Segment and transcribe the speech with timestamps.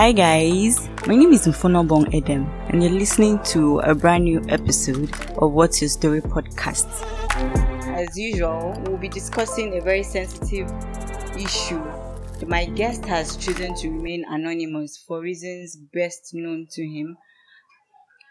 [0.00, 5.12] Hi guys, my name is Mfonobong Edem, and you're listening to a brand new episode
[5.36, 6.88] of What's Your Story podcast.
[7.98, 10.72] As usual, we'll be discussing a very sensitive
[11.36, 11.84] issue.
[12.46, 17.18] My guest has chosen to remain anonymous for reasons best known to him.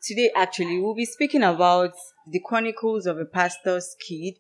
[0.02, 1.94] Today, actually, we'll be speaking about
[2.26, 4.40] the chronicles of a pastor's kid,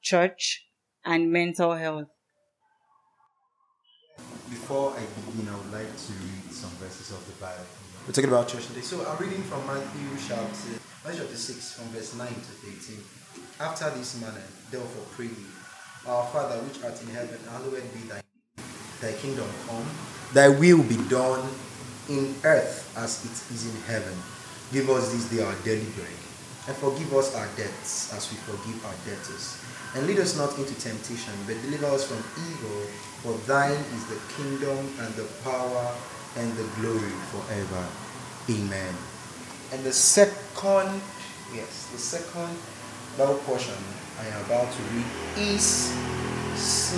[0.00, 0.64] church,
[1.04, 2.13] and mental health.
[4.54, 7.66] Before I begin, I would like to read some verses of the Bible.
[8.06, 8.86] We're talking about church today.
[8.86, 13.02] So I'm reading from Matthew chapter, Matthew chapter 6, from verse 9 to 13.
[13.58, 15.44] After this manner, therefore pray ye,
[16.06, 18.70] Our Father which art in heaven, hallowed be thy name.
[19.02, 19.90] Thy kingdom come,
[20.32, 21.42] thy will be done
[22.08, 24.14] in earth as it is in heaven.
[24.70, 26.14] Give us this day our daily bread,
[26.70, 29.58] and forgive us our debts as we forgive our debtors.
[29.94, 32.18] And lead us not into temptation, but deliver us from
[32.50, 32.82] evil.
[33.22, 35.94] For thine is the kingdom and the power
[36.36, 37.86] and the glory forever.
[38.50, 38.94] Amen.
[39.72, 41.00] And the second,
[41.54, 42.58] yes, the second
[43.16, 43.74] Bible portion
[44.20, 45.06] I am about to read
[45.38, 45.94] is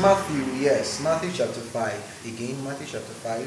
[0.01, 2.23] Matthew, yes, Matthew chapter 5.
[2.27, 3.45] Again, Matthew chapter 5,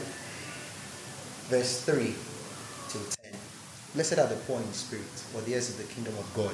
[1.50, 2.14] verse 3
[2.90, 3.34] till 10.
[3.94, 6.54] Blessed are the poor in spirit, for theirs is the kingdom of God.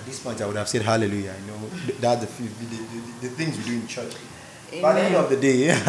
[0.00, 1.34] At this point, I would have said hallelujah.
[1.36, 1.58] I know
[2.00, 4.14] that's the, the, the, the things we do in church.
[4.80, 5.68] But at the end of the day,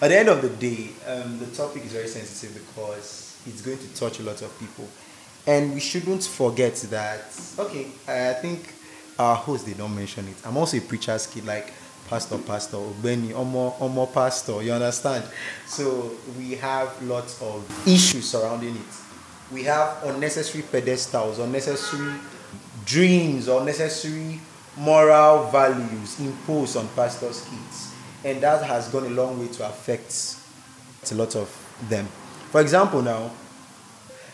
[0.00, 3.76] at the end of the day, um, the topic is very sensitive because it's going
[3.76, 4.88] to touch a lot of people.
[5.46, 7.20] And we shouldn't forget that,
[7.58, 8.72] okay, I think
[9.18, 10.36] our host did not mention it.
[10.46, 11.74] I'm also a preacher's kid, like
[12.08, 15.24] pastor, pastor, Benny, Omo, Omo, pastor, you understand?
[15.66, 19.52] So we have lots of issues surrounding it.
[19.52, 22.14] We have unnecessary pedestals, unnecessary
[22.90, 24.40] dreams, or necessary
[24.76, 27.94] moral values imposed on pastors' kids.
[28.24, 30.36] And that has gone a long way to affect
[31.10, 31.48] a lot of
[31.88, 32.06] them.
[32.50, 33.30] For example, now,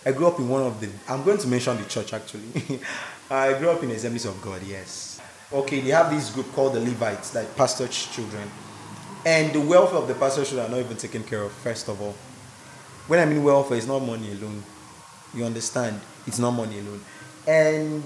[0.05, 2.81] I grew up in one of the, I'm going to mention the church actually.
[3.31, 5.21] I grew up in Assemblies of God, yes.
[5.53, 8.49] Okay, they have this group called the Levites, like pastor's children.
[9.25, 12.01] And the welfare of the pastor's children are not even taken care of, first of
[12.01, 12.15] all.
[13.07, 14.63] When I mean welfare, it's not money alone.
[15.35, 16.01] You understand?
[16.27, 17.05] It's not money alone.
[17.47, 18.03] And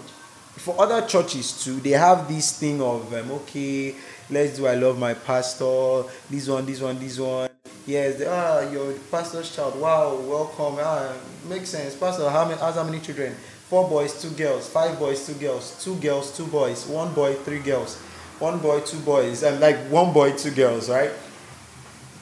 [0.60, 3.94] for other churches too, they have this thing of um, okay,
[4.28, 7.48] let's do I love my pastor, this one, this one, this one.
[7.86, 9.80] Yes, they, ah, your pastor's child.
[9.80, 10.76] Wow, welcome.
[10.78, 11.14] Ah,
[11.48, 11.96] makes sense.
[11.96, 12.60] Pastor, how many?
[12.60, 13.34] How many children?
[13.70, 14.68] Four boys, two girls.
[14.68, 15.82] Five boys, two girls.
[15.82, 16.86] Two girls, two boys.
[16.86, 17.96] One boy, three girls.
[18.38, 19.42] One boy, two boys.
[19.42, 20.90] And like one boy, two girls.
[20.90, 21.10] Right?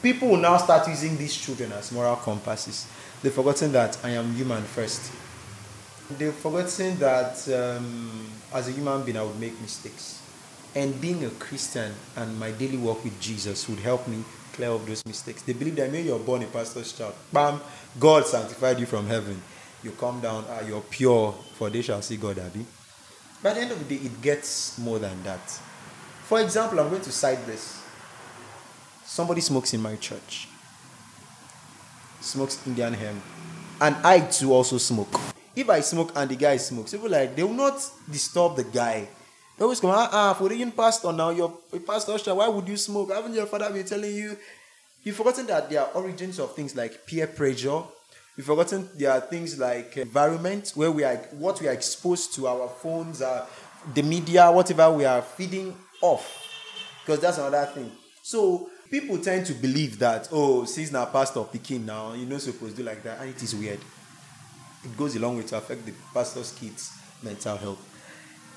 [0.01, 2.87] People will now start using these children as moral compasses.
[3.21, 5.11] They've forgotten that I am human first.
[6.17, 10.23] They've forgotten that um, as a human being, I would make mistakes.
[10.75, 14.25] And being a Christian and my daily walk with Jesus would help me
[14.55, 15.43] clear up those mistakes.
[15.43, 17.61] They believe that when you're born a pastor's child, bam,
[18.01, 19.43] God sanctified you from heaven.
[19.83, 22.65] You come down, ah, you're pure, for they shall see God, Abby.
[23.43, 25.47] By the end of the day, it gets more than that.
[26.25, 27.83] For example, I'm going to cite this.
[29.05, 30.49] Somebody smokes in my church,
[32.21, 33.23] smokes Indian hemp,
[33.81, 35.21] and I too also smoke
[35.55, 37.79] if I smoke and the guy smokes, people like they will not
[38.11, 39.09] disturb the guy.
[39.57, 42.77] They always come, ah, ah for the pastor now, you're a pastor, why would you
[42.77, 43.11] smoke?
[43.11, 44.37] Haven't your father been telling you?
[45.03, 47.83] You've forgotten that there are origins of things like peer pressure.
[48.37, 52.47] You've forgotten there are things like environment where we are, what we are exposed to,
[52.47, 53.47] our phones, uh,
[53.95, 56.47] the media, whatever we are feeding off.
[57.05, 57.91] Because that's another thing.
[58.23, 62.77] So people tend to believe that, oh, since now pastor picking now, you're not supposed
[62.77, 63.81] to do like that, and it is weird
[64.85, 66.93] it goes a long way to affect the pastor's kids'
[67.23, 67.79] mental health.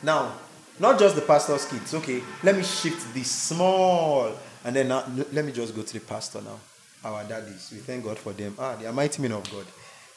[0.03, 0.33] Now,
[0.79, 1.93] not just the pastor's kids.
[1.93, 4.31] Okay, let me shift this small,
[4.63, 6.59] and then let me just go to the pastor now.
[7.03, 8.55] Our daddies, we thank God for them.
[8.59, 9.65] Ah, the mighty men of God.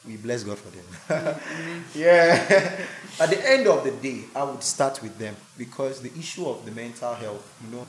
[0.07, 1.41] We bless God for them.
[1.95, 2.87] yeah.
[3.19, 6.65] At the end of the day, I would start with them because the issue of
[6.67, 7.87] the mental health, you know,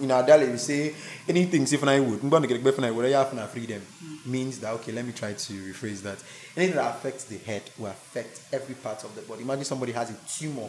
[0.00, 0.94] in our daily we say
[1.28, 4.26] anything if I would, I'm going to get a freedom mm.
[4.26, 6.18] means that okay, let me try to rephrase that.
[6.56, 9.42] Anything that affects the head will affect every part of the body.
[9.42, 10.68] Imagine somebody has a tumor,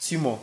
[0.00, 0.38] tumor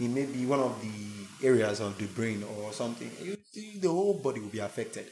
[0.00, 3.10] it may be one of the areas of the brain or something.
[3.22, 5.06] You see, the whole body will be affected.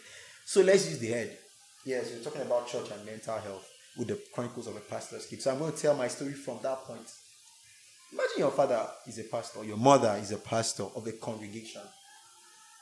[0.44, 1.38] So let's use the head.
[1.84, 3.68] Yes, we're talking about church and mental health.
[3.96, 5.42] with the Chronicles of a Pastor's Kid.
[5.42, 7.06] So I'm going to tell my story from that point.
[8.12, 11.80] Imagine your father is a pastor, your mother is a pastor of a congregation,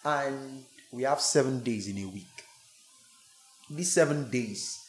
[0.05, 2.26] and we have seven days in a week.
[3.70, 4.88] These seven days,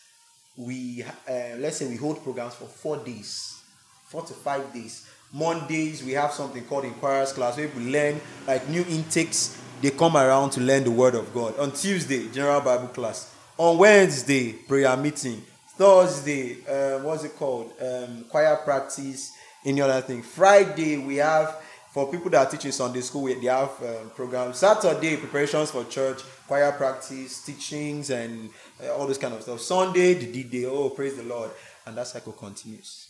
[0.58, 3.62] we uh, let's say we hold programs for four days,
[4.08, 5.08] four to five days.
[5.32, 9.62] Mondays we have something called inquirers class where we learn like new intakes.
[9.82, 11.58] They come around to learn the word of God.
[11.60, 13.34] On Tuesday, general Bible class.
[13.58, 15.44] On Wednesday, prayer meeting.
[15.76, 17.74] Thursday, uh, what's it called?
[17.82, 19.34] Um, choir practice
[19.66, 20.22] any other thing.
[20.22, 21.58] Friday, we have,
[21.92, 24.58] for people that are teaching Sunday school, we, they have um, programs.
[24.58, 28.50] Saturday, preparations for church, choir practice, teachings, and
[28.84, 29.60] uh, all this kind of stuff.
[29.60, 31.52] Sunday, the D-Day, oh, praise the Lord.
[31.86, 33.10] And that cycle continues.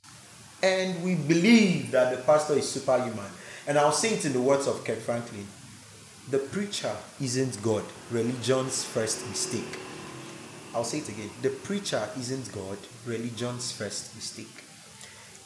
[0.63, 3.31] And we believe that the pastor is superhuman.
[3.67, 5.47] And I'll say it in the words of Kirk Franklin.
[6.29, 9.79] The preacher isn't God, religion's first mistake.
[10.73, 11.29] I'll say it again.
[11.41, 14.61] The preacher isn't God, religion's first mistake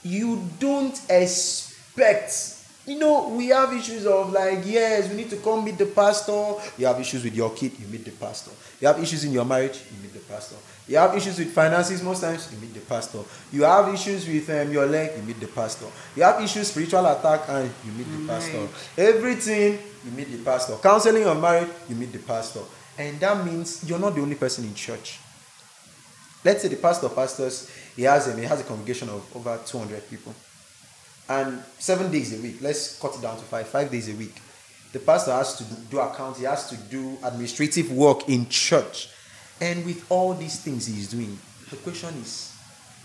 [0.05, 2.51] you don't expect
[2.87, 6.53] you know, we have issues of like, yes, we need to come meet the pastor.
[6.77, 8.51] You have issues with your kid, you meet the pastor.
[8.79, 10.55] You have issues in your marriage, you meet the pastor.
[10.87, 13.21] You have issues with finances, most times, you meet the pastor.
[13.51, 15.87] You have issues with um, your leg, you meet the pastor.
[16.15, 18.67] You have issues, spiritual attack, and you meet the pastor.
[18.99, 20.75] Everything, you meet the pastor.
[20.75, 22.61] Counseling on marriage, you meet the pastor.
[22.97, 25.19] And that means you're not the only person in church.
[26.43, 30.09] Let's say the pastor pastors, he has a, he has a congregation of over 200
[30.09, 30.33] people.
[31.27, 34.35] And seven days a week, let's cut it down to five, five days a week.
[34.93, 39.09] The pastor has to do accounts, he has to do administrative work in church.
[39.59, 41.37] And with all these things he's doing,
[41.69, 42.55] the question is,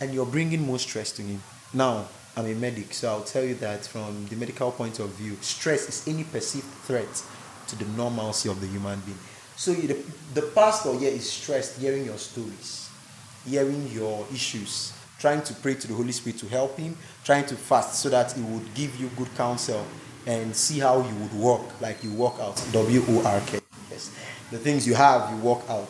[0.00, 1.42] and you're bringing more stress to him.
[1.72, 5.36] Now, I'm a medic, so I'll tell you that from the medical point of view,
[5.40, 7.22] stress is any perceived threat
[7.68, 9.18] to the normalcy of the human being.
[9.60, 9.94] So the,
[10.32, 12.80] the pastor here is stressed hearing your stories
[13.46, 17.56] hearing your issues, trying to pray to the Holy Spirit to help him, trying to
[17.56, 19.84] fast so that he would give you good counsel
[20.26, 22.56] and see how you would walk, like you walk out.
[22.72, 23.60] W O R K.
[23.90, 24.10] Yes.
[24.50, 25.88] The things you have, you walk out.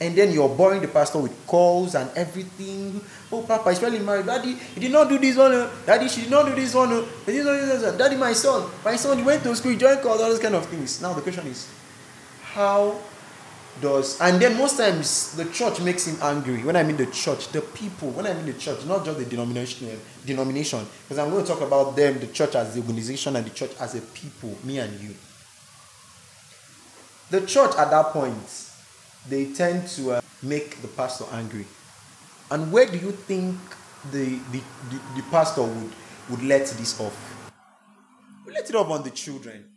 [0.00, 3.00] And then you're boring the pastor with calls and everything.
[3.30, 4.26] Oh, Papa, is really married.
[4.26, 5.52] Daddy, he did not do this one.
[5.52, 5.70] Uh.
[5.86, 7.06] Daddy, she did not do this one.
[7.96, 10.66] Daddy, my son, my son, he went to school, he joined all those kind of
[10.66, 11.00] things.
[11.00, 11.68] Now the question is,
[12.54, 13.00] how
[13.80, 16.62] does and then most times the church makes him angry.
[16.62, 19.24] When i mean the church the people when i mean the church not just the
[19.24, 20.86] denomination denomination.
[21.04, 23.70] Because i'm going to talk about them the church as the organization and the church
[23.80, 25.14] as a people me and you.
[27.30, 28.68] The church at that point
[29.28, 31.64] they tend to uh, make the pastor angry.
[32.50, 33.56] And where do you think
[34.10, 34.60] the the,
[34.90, 35.92] the, the pastor would
[36.28, 37.16] would let this off?
[38.46, 39.71] We let it off on the children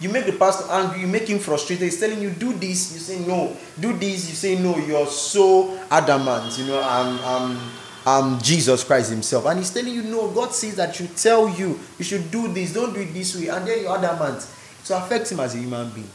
[0.00, 1.84] you make the pastor angry, you make him frustrated.
[1.84, 3.56] He's telling you, do this, you say no.
[3.78, 4.76] Do this, you say no.
[4.78, 6.58] You're so adamant.
[6.58, 7.70] You know, I'm, I'm,
[8.04, 9.46] I'm Jesus Christ Himself.
[9.46, 12.74] And He's telling you, no, God says that you tell you, you should do this,
[12.74, 13.48] don't do it this way.
[13.48, 14.46] And then you're adamant.
[14.86, 16.10] To affect him as a human being.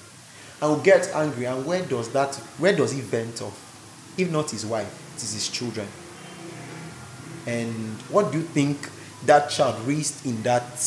[0.61, 1.45] And will get angry.
[1.45, 4.13] And where does that, where does he vent off?
[4.15, 5.87] If not his wife, it is his children.
[7.47, 7.73] And
[8.09, 8.89] what do you think
[9.25, 10.77] that child raised in that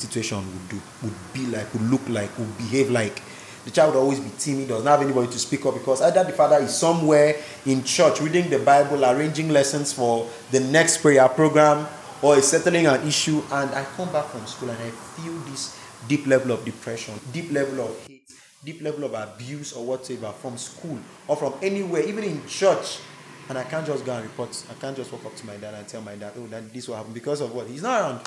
[0.00, 3.22] situation would do, would be like, would look like, would behave like.
[3.64, 6.32] The child would always be timid, doesn't have anybody to speak up because either the
[6.32, 7.36] father is somewhere
[7.66, 11.86] in church reading the Bible, arranging lessons for the next prayer program,
[12.22, 13.42] or is settling an issue.
[13.52, 17.52] And I come back from school and I feel this deep level of depression, deep
[17.52, 18.22] level of hate,
[18.64, 23.00] deep level of abuse or whatever from school or from anywhere, even in church.
[23.48, 24.64] And I can't just go and report.
[24.70, 26.86] I can't just walk up to my dad and tell my dad, oh, that this
[26.86, 27.66] will happen because of what?
[27.66, 28.20] He's not around.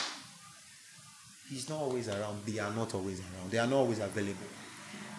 [1.52, 2.46] He's not always around.
[2.46, 3.52] They are not always around.
[3.52, 4.48] They are not always available.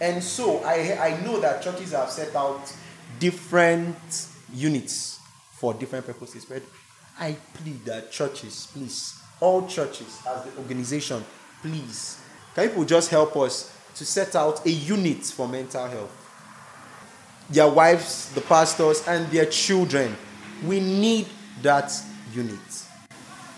[0.01, 2.75] And so I, I know that churches have set out
[3.19, 5.21] different units
[5.53, 6.47] for different purposes.
[6.47, 6.63] But
[7.21, 11.23] I plead that churches, please, all churches as the organization,
[11.61, 12.19] please,
[12.55, 16.19] can people just help us to set out a unit for mental health?
[17.51, 20.17] Their wives, the pastors, and their children.
[20.65, 21.27] We need
[21.61, 21.93] that
[22.33, 22.59] unit.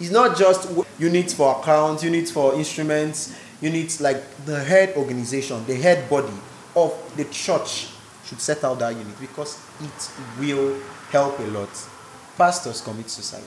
[0.00, 5.76] It's not just units for accounts, units for instruments, units like the head organization, the
[5.76, 6.34] head body
[6.74, 7.88] of the church
[8.24, 10.10] should set out that unit because it
[10.40, 11.68] will help a lot.
[12.36, 13.44] Pastors commit suicide.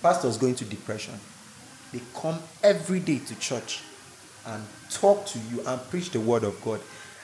[0.00, 1.14] Pastors go into depression.
[1.92, 3.82] They come every day to church
[4.46, 6.80] and talk to you and preach the word of God.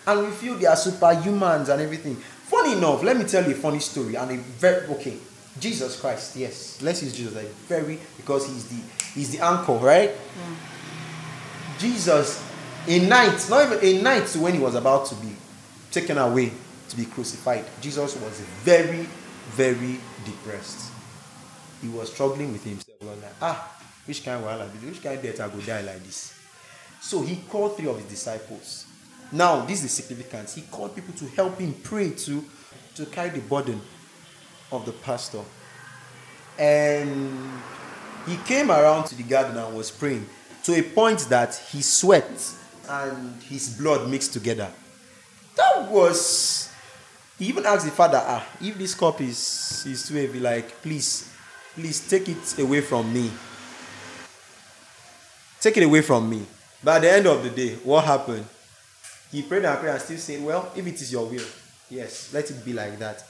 [0.07, 2.17] And we feel they are superhumans and everything.
[2.17, 5.17] Funny enough, let me tell you a funny story and a very okay.
[5.59, 6.81] Jesus Christ, yes.
[6.81, 8.83] Let's use Jesus like very because he's the
[9.15, 10.13] he's the anchor, right?
[11.79, 12.47] Jesus,
[12.87, 15.35] a night, not even a night when he was about to be
[15.91, 16.53] taken away
[16.91, 19.09] to be crucified, Jesus was very,
[19.53, 20.93] very depressed.
[21.81, 22.99] He was struggling with himself.
[23.01, 26.35] Like, ah, which kind of wahala which kind of death I go die like this?
[27.01, 28.85] So he called three of his disciples.
[29.33, 30.51] Now, this is significant.
[30.51, 32.45] He called people to help him pray to,
[32.97, 33.81] to carry the burden
[34.73, 35.43] of the pastor.
[36.59, 37.61] And
[38.27, 40.27] he came around to the garden and was praying
[40.65, 42.31] to a point that his sweat
[42.89, 44.71] and his blood mixed together.
[45.57, 46.69] That was.
[47.39, 51.33] He even asked the father, ah, if this cup is, is too heavy, like, please,
[51.75, 53.31] please take it away from me.
[55.59, 56.45] Take it away from me.
[56.85, 58.45] But at the end of the day, what happened?
[59.33, 61.45] He prayed and prayed and still said, Well, if it is your will,
[61.89, 63.25] yes, let it be like that.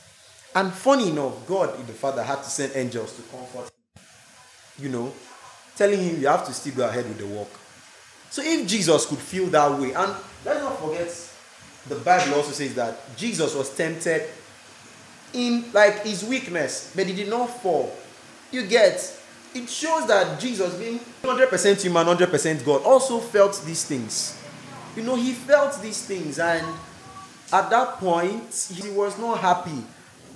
[0.54, 4.02] And funny enough, God, the Father, had to send angels to comfort him.
[4.78, 5.12] You know,
[5.76, 7.48] telling him you have to still go ahead with the work.
[8.30, 10.14] So if Jesus could feel that way, and
[10.44, 11.08] let's not forget,
[11.88, 14.28] the Bible also says that Jesus was tempted
[15.32, 17.92] in like his weakness, but he did not fall.
[18.50, 19.20] You get
[19.54, 24.38] it shows that Jesus, being 100% human, 100% God, also felt these things.
[24.96, 26.64] You know, he felt these things, and
[27.52, 29.84] at that point, he was not happy.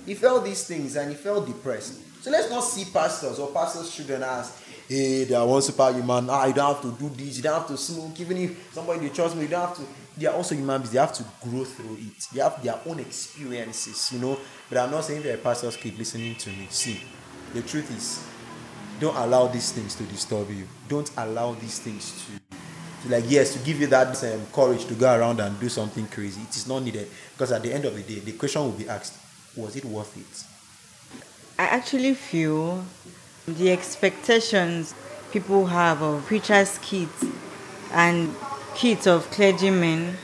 [0.05, 1.99] He felt these things and he felt depressed.
[2.21, 6.27] So let's not see pastors or pastors' children as, hey, they are one superhuman.
[6.29, 8.19] Ah, you don't have to do this, you don't have to smoke.
[8.19, 9.83] Even if somebody trusts me, you don't have to.
[10.17, 10.91] They are also human beings.
[10.91, 12.27] They have to grow through it.
[12.33, 14.39] They have their own experiences, you know.
[14.69, 16.67] But I'm not saying they're pastor's keep listening to me.
[16.69, 17.01] See,
[17.53, 18.23] the truth is,
[18.99, 20.67] don't allow these things to disturb you.
[20.87, 22.57] Don't allow these things to,
[23.03, 26.07] to like, yes, to give you that um, courage to go around and do something
[26.07, 26.41] crazy.
[26.41, 27.07] It is not needed.
[27.33, 29.24] Because at the end of the day, the question will be asked
[29.55, 30.45] was it worth it?
[31.57, 32.83] I actually feel
[33.47, 34.93] the expectations
[35.31, 37.25] people have of preachers' kids
[37.91, 38.33] and
[38.75, 40.15] kids of clergymen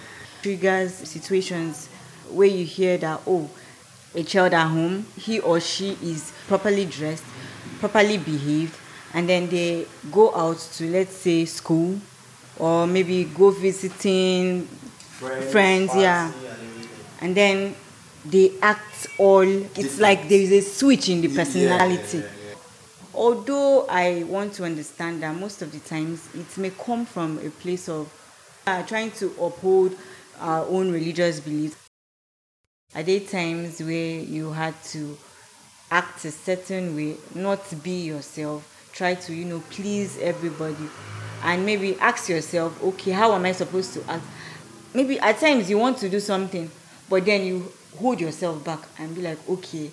[0.41, 1.87] triggers situations
[2.29, 3.49] where you hear that, oh,
[4.15, 7.23] a child at home, he or she is properly dressed,
[7.79, 8.75] properly behaved
[9.13, 11.99] and then they go out to let's say school
[12.57, 16.31] or maybe go visiting friends, friends yeah
[17.19, 17.75] and, and, then
[18.25, 22.55] they act all it's like there is a switch in the personality yeah, yeah, yeah,
[23.13, 27.49] although i want to understand that most of the times it may come from a
[27.49, 28.11] place of
[28.67, 29.95] uh, trying to uphold
[30.39, 31.75] our own religious beliefs
[32.93, 35.17] are there times where you had to
[35.91, 38.67] act a certain way, not be yourself.
[38.93, 40.89] Try to, you know, please everybody.
[41.43, 44.23] And maybe ask yourself, okay, how am I supposed to act?
[44.93, 46.69] Maybe at times you want to do something,
[47.09, 49.91] but then you hold yourself back and be like, okay,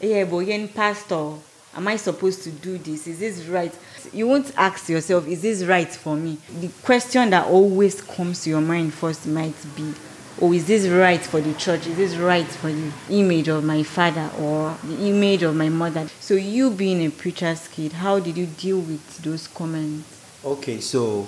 [0.00, 1.34] yeah, but yen pastor,
[1.74, 3.06] am I supposed to do this?
[3.06, 3.76] Is this right?
[4.12, 6.38] You won't ask yourself, is this right for me?
[6.60, 9.92] The question that always comes to your mind first might be,
[10.40, 11.86] oh, is this right for the church?
[11.86, 16.08] Is this right for the image of my father or the image of my mother?
[16.20, 20.14] So, you being a preacher's kid, how did you deal with those comments?
[20.44, 21.26] Okay, so,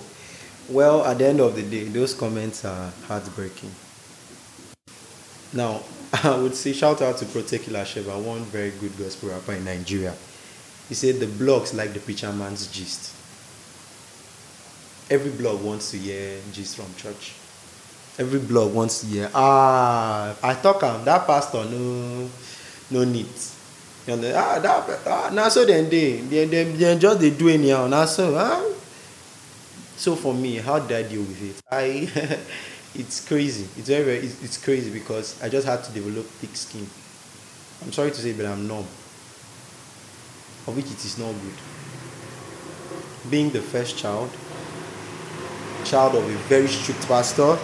[0.68, 3.70] well, at the end of the day, those comments are heartbreaking.
[5.52, 5.82] Now,
[6.24, 10.14] I would say shout out to Protekila Sheva, one very good gospel rapper in Nigeria.
[10.88, 13.14] He said the blogs like the preacher man's gist.
[15.10, 17.34] Every blog wants to hear gist from church
[18.20, 22.28] every blog wants to hear ah i talk am that pastor no
[22.92, 23.28] no need
[24.36, 28.04] ah that ah na so dem dey dem dem dem just dey do anyhow na
[28.04, 28.60] so ah
[29.96, 32.04] so for me how did i deal with it i
[32.94, 36.54] it's crazy it's very very it's, it's crazy because i just had to develop thick
[36.56, 36.86] skin
[37.82, 38.86] i'm sorry to say but i'm numb
[40.66, 44.30] of which it is not good being the first child
[45.84, 47.56] child of a very strict pastor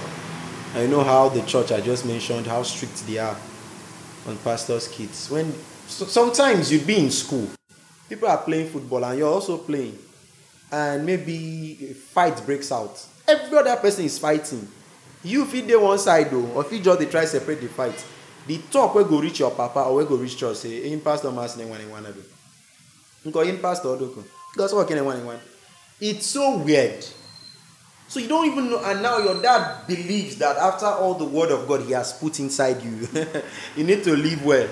[0.77, 3.35] I know how the church I just mentioned, how strict they are
[4.27, 5.31] on pastors' kids.
[5.31, 5.51] When
[5.87, 7.49] so sometimes you'd be in school,
[8.11, 9.97] people are playing football and you're also playing,
[10.71, 13.03] and maybe a fight breaks out.
[13.27, 14.69] Every other person is fighting.
[15.27, 18.05] You feed them one side though, or you just they try separate the fight.
[18.47, 21.33] The talk will go reach your papa or will go reach church say, "In pastor
[21.33, 22.23] mas ne one one do."
[23.25, 24.25] Because in pastor do.
[24.53, 25.41] Because what can one one?
[26.01, 27.05] It's so weird.
[28.07, 31.51] So you don't even know, and now your dad believes that after all the word
[31.51, 33.09] of God he has put inside you,
[33.77, 34.69] you need to live well.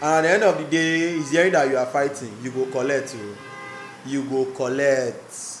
[0.00, 2.34] And at the end of the day, he's hearing that you are fighting.
[2.42, 3.36] You go collect, oh.
[4.06, 5.57] you go collect.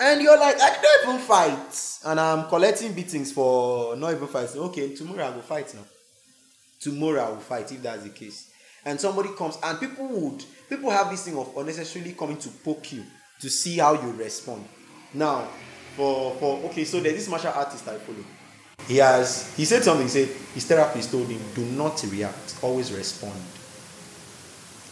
[0.00, 1.98] And you're like, I don't even fight.
[2.06, 4.60] And I'm collecting beatings for not even fighting.
[4.62, 5.84] Okay, tomorrow I will fight now.
[6.80, 8.50] Tomorrow I will fight if that's the case.
[8.84, 12.92] And somebody comes, and people would, people have this thing of unnecessarily coming to poke
[12.92, 13.04] you
[13.40, 14.64] to see how you respond.
[15.12, 15.46] Now,
[15.96, 18.24] for for okay so there's this martial artist i follow
[18.86, 22.92] he has he said something he said his therapist told him do not react always
[22.92, 23.40] respond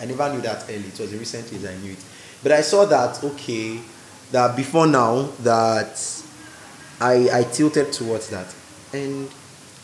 [0.01, 0.87] I never knew that early.
[0.87, 2.05] It was the recent years I knew it.
[2.41, 3.81] But I saw that okay,
[4.33, 6.23] that before now that
[7.01, 8.55] I I tilted towards that.
[8.93, 9.29] And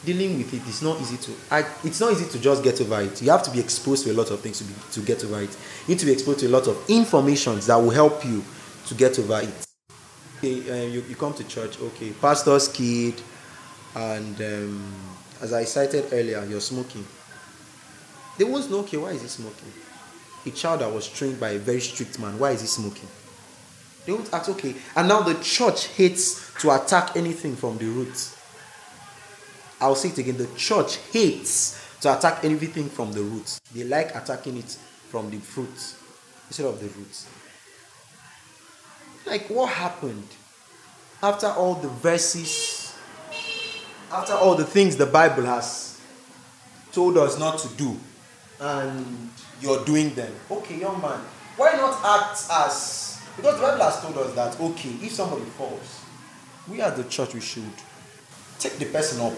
[0.04, 3.00] dealing with it is not easy to I, it's not easy to just get over
[3.00, 3.20] it.
[3.22, 5.40] You have to be exposed to a lot of things to, be, to get over
[5.40, 5.50] it.
[5.86, 8.44] You need to be exposed to a lot of informations that will help you
[8.86, 9.66] to get over it.
[10.38, 13.14] Okay uh, you, you come to church okay pastor's kid
[13.96, 14.94] and um,
[15.40, 17.06] as i cited earlier you're smoking.
[18.36, 19.72] They won't know okay why is he smoking?
[20.46, 23.08] A child that was trained by a very strict man why is he smoking
[24.06, 28.37] they won't ask okay and now the church hates to attack anything from the roots
[29.80, 33.62] I'll say it again the church hates to attack anything from the roots.
[33.75, 34.76] They like attacking it
[35.08, 35.99] from the fruits
[36.49, 37.26] instead of the roots.
[39.26, 40.28] Like, what happened
[41.23, 42.94] after all the verses,
[44.12, 45.99] after all the things the Bible has
[46.92, 47.99] told us not to do,
[48.61, 49.30] and
[49.62, 50.32] you're doing them?
[50.50, 51.20] Okay, young man,
[51.56, 56.04] why not act as because the Bible has told us that okay, if somebody falls,
[56.68, 57.64] we as the church we should
[58.58, 59.32] take the person up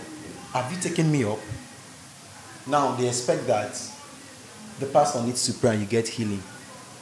[0.56, 1.38] have you taken me up?
[2.66, 3.78] Now they expect that
[4.80, 6.42] the pastor needs to pray and you get healing.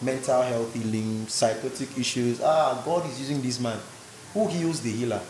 [0.03, 2.41] Mental health healing, psychotic issues.
[2.43, 3.79] Ah, God is using this man.
[4.33, 5.21] Who heals the healer?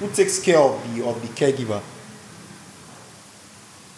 [0.00, 1.80] Who takes care of the of the caregiver?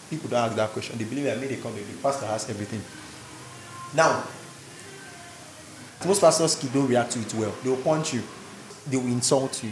[0.09, 0.97] People don't ask that question.
[0.97, 2.81] They believe that maybe they come, the pastor has everything.
[3.93, 4.23] Now,
[6.05, 7.53] most pastors don't react to it well.
[7.63, 8.21] They will punch you,
[8.87, 9.71] they will insult you.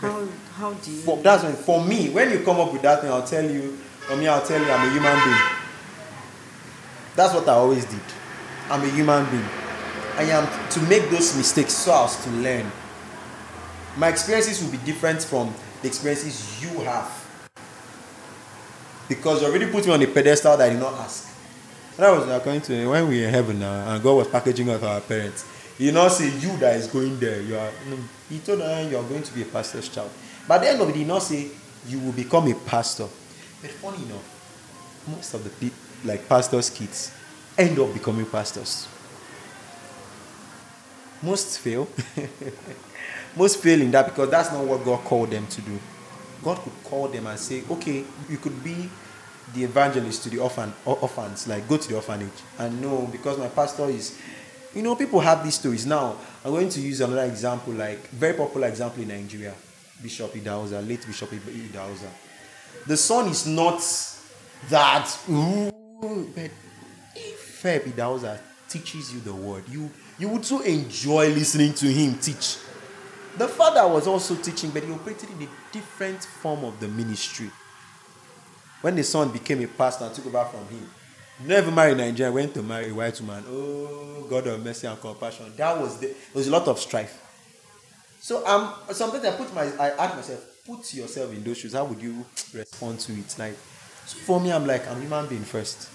[0.00, 0.98] How, how do you?
[0.98, 3.76] For, that's when, for me, when you come up with that thing, I'll tell you,
[4.00, 5.58] for me, I'll tell you I'm a human being.
[7.14, 8.00] That's what I always did.
[8.68, 9.48] I'm a human being.
[10.16, 12.70] I am to make those mistakes so as to learn.
[13.96, 17.18] My experiences will be different from the experiences you have.
[19.08, 21.31] Because you already put me on a pedestal that I did not ask.
[21.96, 24.70] And I was going to when we were in heaven now, and God was packaging
[24.70, 25.44] us our parents.
[25.76, 27.40] He not say you that is going there.
[27.42, 27.70] You are.
[28.28, 30.10] He told them you are going to be a pastor's child.
[30.46, 31.48] But at the end of it, he not say
[31.86, 33.08] you will become a pastor.
[33.60, 37.12] But funny enough, most of the people, like pastors' kids,
[37.58, 38.88] end up becoming pastors.
[41.22, 41.88] Most fail.
[43.36, 45.78] most fail in that because that's not what God called them to do.
[46.42, 48.88] God could call them and say, okay, you could be
[49.54, 52.30] the evangelist to the orphan orphans, like go to the orphanage.
[52.58, 54.18] And no, because my pastor is
[54.74, 55.84] you know, people have these stories.
[55.86, 59.54] Now, I'm going to use another example, like very popular example in Nigeria,
[60.02, 62.08] Bishop Idahosa, late Bishop Idahosa.
[62.86, 63.80] The son is not
[64.70, 66.50] that, but
[67.14, 72.56] if Idahosa teaches you the word, you you would so enjoy listening to him teach.
[73.36, 77.50] The father was also teaching, but he operated in a different form of the ministry.
[78.82, 80.90] When the son became a pastor and took over from him,
[81.46, 83.44] never married Nigerian, went to marry a white woman.
[83.48, 85.52] Oh, God of mercy and compassion.
[85.56, 87.18] That was the, there was a lot of strife.
[88.20, 91.72] So um, sometimes I put my, I ask myself, put yourself in those shoes.
[91.74, 93.34] How would you respond to it?
[93.38, 93.56] Like,
[94.06, 95.88] so for me, I'm like, I'm human being first.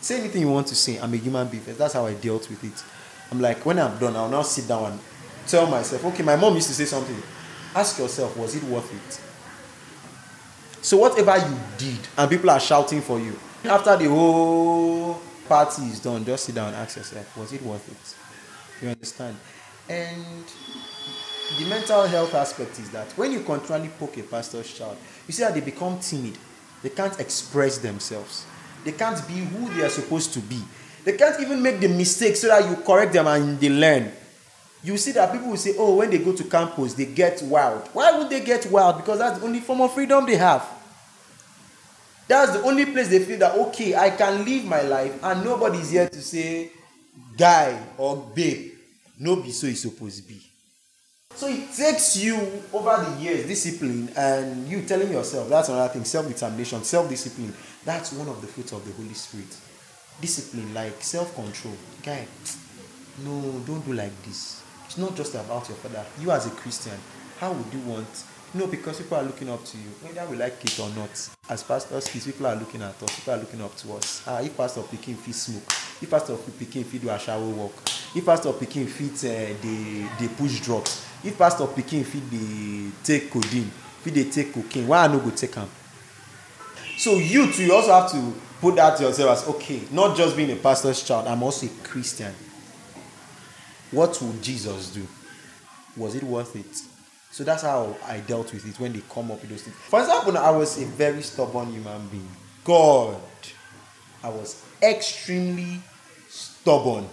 [0.00, 0.98] Say anything you want to say.
[0.98, 1.78] I'm a human being first.
[1.78, 2.84] That's how I dealt with it.
[3.32, 5.00] I'm like, when I'm done, I'll now sit down and
[5.46, 7.16] tell myself, okay, my mom used to say something.
[7.74, 9.27] Ask yourself, was it worth it?
[10.88, 16.00] So whatever you did, and people are shouting for you, after the whole party is
[16.00, 18.82] done, just sit down and ask yourself, was it worth it?
[18.82, 19.36] You understand?
[19.86, 20.44] And
[21.58, 24.96] the mental health aspect is that when you continually poke a pastor's child,
[25.26, 26.38] you see that they become timid.
[26.82, 28.46] They can't express themselves.
[28.82, 30.62] They can't be who they are supposed to be.
[31.04, 34.10] They can't even make the mistake so that you correct them and they learn.
[34.82, 37.86] You see that people will say, oh, when they go to campus, they get wild.
[37.92, 38.96] Why would they get wild?
[38.96, 40.76] Because that's the only form of freedom they have.
[42.28, 45.90] That's the only place they feel that, okay, I can live my life and nobody's
[45.90, 46.70] here to say,
[47.36, 48.72] guy or babe,
[49.18, 50.42] no be so it's supposed to be.
[51.34, 52.36] So it takes you
[52.72, 57.54] over the years, discipline, and you telling yourself, that's another thing, self determination, self discipline.
[57.84, 59.56] That's one of the fruits of the Holy Spirit.
[60.20, 61.74] Discipline, like self control.
[62.02, 62.26] Guy,
[63.24, 64.62] no, don't do like this.
[64.86, 66.04] It's not just about your father.
[66.20, 66.98] You as a Christian,
[67.38, 68.08] how would you want
[68.54, 71.10] no, because people are looking up to you, whether we like it or not.
[71.50, 73.16] As pastors, people are looking at us.
[73.16, 74.22] People are looking up to us.
[74.26, 75.62] Ah, if pastor picking fit smoke,
[76.00, 77.74] if pastor picking fit do a shower walk,
[78.14, 83.30] if pastor picking fit uh, they they push drugs, if pastor picking fit they take
[83.30, 85.68] codeine, fit they take cocaine, why I no go take am?
[86.96, 90.50] So you too, you also have to put that yourself as okay, not just being
[90.50, 91.26] a pastor's child.
[91.28, 92.34] I'm also a Christian.
[93.90, 95.06] What would Jesus do?
[95.96, 96.97] Was it worth it?
[97.30, 99.76] So that's how I dealt with it when they come up with those things.
[99.76, 102.28] For example, I was a very stubborn human being.
[102.64, 103.20] God.
[104.22, 105.80] I was extremely
[106.28, 107.06] stubborn.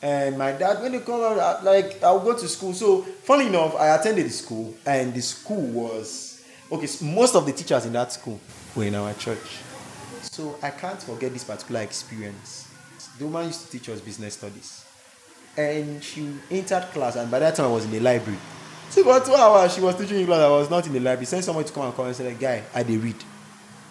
[0.00, 2.72] And my dad, when they come out, like I'll go to school.
[2.72, 6.86] So funny enough, I attended the school, and the school was okay.
[6.86, 8.40] So most of the teachers in that school
[8.76, 9.58] were in our church.
[10.22, 12.68] So I can't forget this particular experience.
[13.18, 14.84] The woman used to teach us business studies,
[15.58, 18.38] and she entered class, and by that time I was in the library.
[18.90, 20.40] So for two hours she was teaching class.
[20.40, 21.26] I was not in the library.
[21.26, 23.16] Sent someone to come and call and say, "Guy, I did read."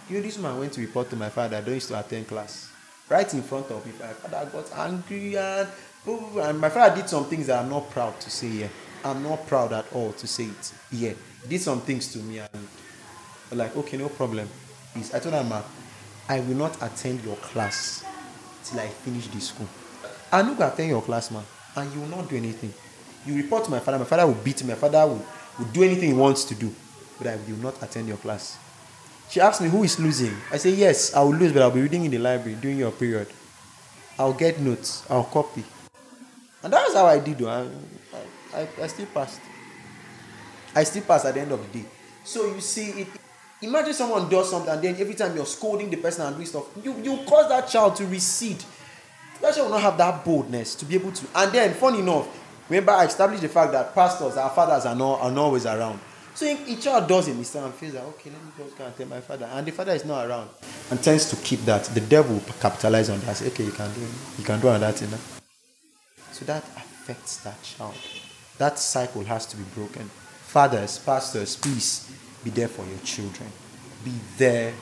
[0.09, 1.57] You know, this man went to report to my father.
[1.57, 2.69] I don't used to attend class.
[3.09, 5.67] Right in front of me, my father got angry and
[6.07, 8.69] and my father did some things that I'm not proud to say here.
[9.03, 11.15] I'm not proud at all to say it here.
[11.43, 12.49] He did some things to me and
[13.51, 14.47] like, okay, no problem.
[14.93, 15.13] Please.
[15.13, 15.51] I told him,
[16.29, 18.05] I will not attend your class
[18.63, 19.67] till I finish this school.
[20.31, 21.43] I no go attend your class, man,
[21.77, 22.73] and you will not do anything.
[23.25, 25.23] You report to my father, my father will beat me, my father will,
[25.59, 26.73] will do anything he wants to do,
[27.17, 28.57] but I will not attend your class.
[29.29, 30.35] She asked me, Who is losing?
[30.51, 32.91] I say, Yes, I will lose, but I'll be reading in the library during your
[32.91, 33.27] period.
[34.17, 35.63] I'll get notes, I'll copy.
[36.63, 37.41] And that was how I did.
[37.43, 37.67] I,
[38.55, 39.39] I, I still passed.
[40.73, 41.85] I still passed at the end of the day.
[42.23, 43.07] So you see, it,
[43.61, 46.65] imagine someone does something and then every time you're scolding the person and doing stuff,
[46.83, 48.63] you, you cause that child to recede.
[49.41, 51.27] That child will not have that boldness to be able to.
[51.35, 52.27] And then, funny enough,
[52.69, 55.99] remember I established the fact that pastors, our fathers are not, are not always around.
[56.37, 57.65] So if a child does it, Mr.
[57.65, 59.45] and feels like, okay, let me just go and tell my father.
[59.45, 60.49] And the father is not around
[60.91, 61.85] and tends to keep that.
[61.85, 63.37] The devil capitalize on that.
[63.37, 64.09] Say, okay, you can do it.
[64.37, 65.09] You can do that thing.
[66.31, 67.95] So that affects that child.
[68.59, 70.03] That cycle has to be broken.
[70.03, 72.11] Fathers, pastors, please
[72.43, 73.49] be there for your children.
[74.05, 74.73] Be there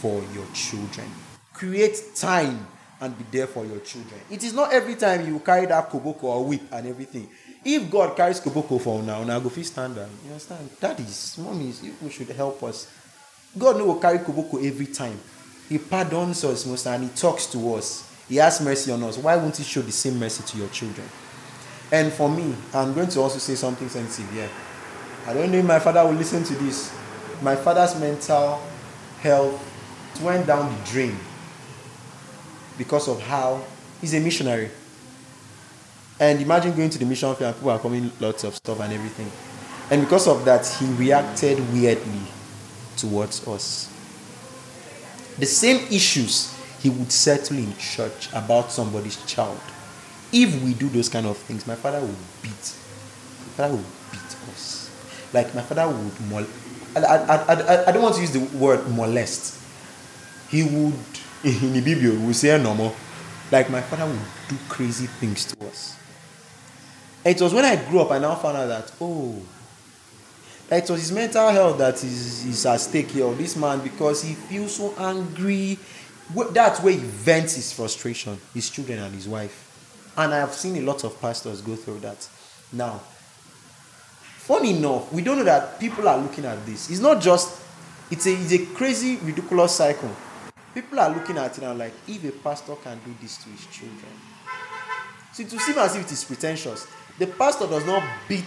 [0.00, 1.10] for your children.
[1.54, 2.66] Create time
[3.00, 4.20] and be there for your children.
[4.30, 7.28] It is not every time you carry that koboko or whip and everything.
[7.64, 10.10] If God carries koboko for now, now go fit stand down.
[10.24, 10.68] You understand?
[11.00, 12.90] Is, mommies, you should help us.
[13.56, 15.18] God no will carry koboko every time.
[15.68, 18.08] He pardons us most and he talks to us.
[18.28, 19.16] He has mercy on us.
[19.16, 21.08] Why won't He show the same mercy to your children?
[21.90, 24.50] And for me, I'm going to also say something sensitive here.
[25.26, 26.94] I don't know if my father will listen to this.
[27.42, 28.60] My father's mental
[29.20, 31.16] health went down the drain
[32.78, 33.62] because of how
[34.00, 34.70] he's a missionary.
[36.20, 38.92] And imagine going to the mission field and people are coming lots of stuff and
[38.92, 39.30] everything.
[39.90, 42.20] And because of that, he reacted weirdly
[42.96, 43.92] towards us.
[45.38, 49.60] The same issues he would settle in church about somebody's child.
[50.32, 52.52] If we do those kind of things, my father will beat.
[52.52, 54.90] My father will beat us.
[55.32, 56.46] Like my father would mol-
[56.96, 59.56] I, I, I, I don't want to use the word molest.
[60.50, 62.94] He would in the Bible we say normal.
[63.50, 65.96] Like my father would do crazy things to us.
[67.24, 69.40] And it was when I grew up I now found out that oh
[70.70, 73.32] it was his mental health that is, is at stake here.
[73.32, 75.78] This man because he feels so angry
[76.50, 79.64] that's where he vents his frustration, his children and his wife.
[80.16, 82.28] And I have seen a lot of pastors go through that.
[82.72, 83.00] Now,
[84.36, 86.90] funny enough, we don't know that people are looking at this.
[86.90, 87.62] It's not just,
[88.10, 90.10] it's a, it's a crazy, ridiculous cycle.
[90.74, 93.66] People are looking at it and like, if a pastor can do this to his
[93.66, 94.12] children.
[95.32, 96.86] so to seem as if it is pretentious,
[97.18, 98.44] the pastor does not beat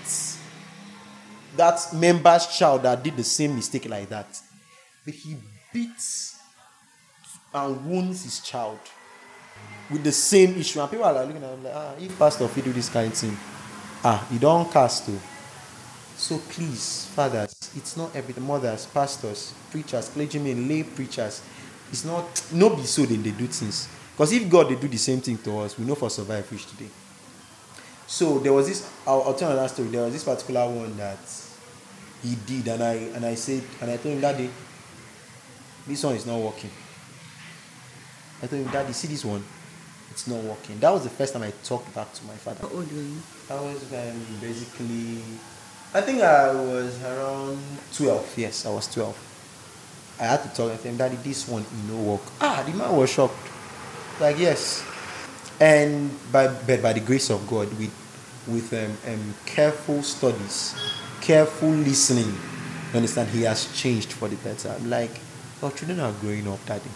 [1.58, 4.40] that member's child that did the same mistake like that.
[5.04, 5.36] But he
[5.74, 6.40] beats
[7.54, 8.80] and wounds his child
[9.90, 10.80] with the same issue.
[10.80, 13.18] And people are looking at him like, ah, if pastor you do this kind of
[13.18, 13.38] thing,
[14.04, 15.20] ah, you don't cast to.
[16.16, 21.42] So please, fathers, it's not every mothers, pastors, preachers, clergymen, lay preachers.
[21.92, 23.88] It's not no be so then they do things.
[24.14, 26.66] Because if God they do the same thing to us, we know for survive fish
[26.66, 26.90] today.
[28.08, 28.90] So there was this.
[29.08, 29.90] I'll, I'll tell another story.
[29.90, 31.20] There was this particular one that
[32.22, 34.50] he did, and I and I said, and I told him that day,
[35.88, 36.70] this one is not working.
[38.44, 39.44] I told him, Daddy, see this one?
[40.10, 40.80] It's not working.
[40.80, 42.68] That was the first time I talked back to my father.
[42.68, 43.18] How old were you?
[43.50, 45.22] I was um, basically,
[45.94, 47.60] I think I was around
[47.96, 48.34] 12.
[48.38, 49.31] Yes, I was 12.
[50.22, 52.22] I had to talk to him, Daddy, this one, you know, work.
[52.40, 53.36] Ah, the man was shocked.
[54.20, 54.86] Like, yes.
[55.60, 57.92] And by, but by the grace of God, with,
[58.48, 60.76] with um, um, careful studies,
[61.22, 64.70] careful listening, you understand, he has changed for the better.
[64.70, 65.12] I'm like,
[65.64, 66.90] our children are growing up, Daddy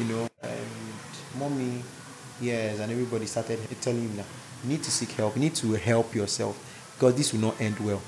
[0.00, 1.82] you know, and mommy,
[2.40, 4.26] yes, and everybody started telling him that
[4.64, 6.56] you need to seek help, you need to help yourself
[6.94, 8.00] because this will not end well.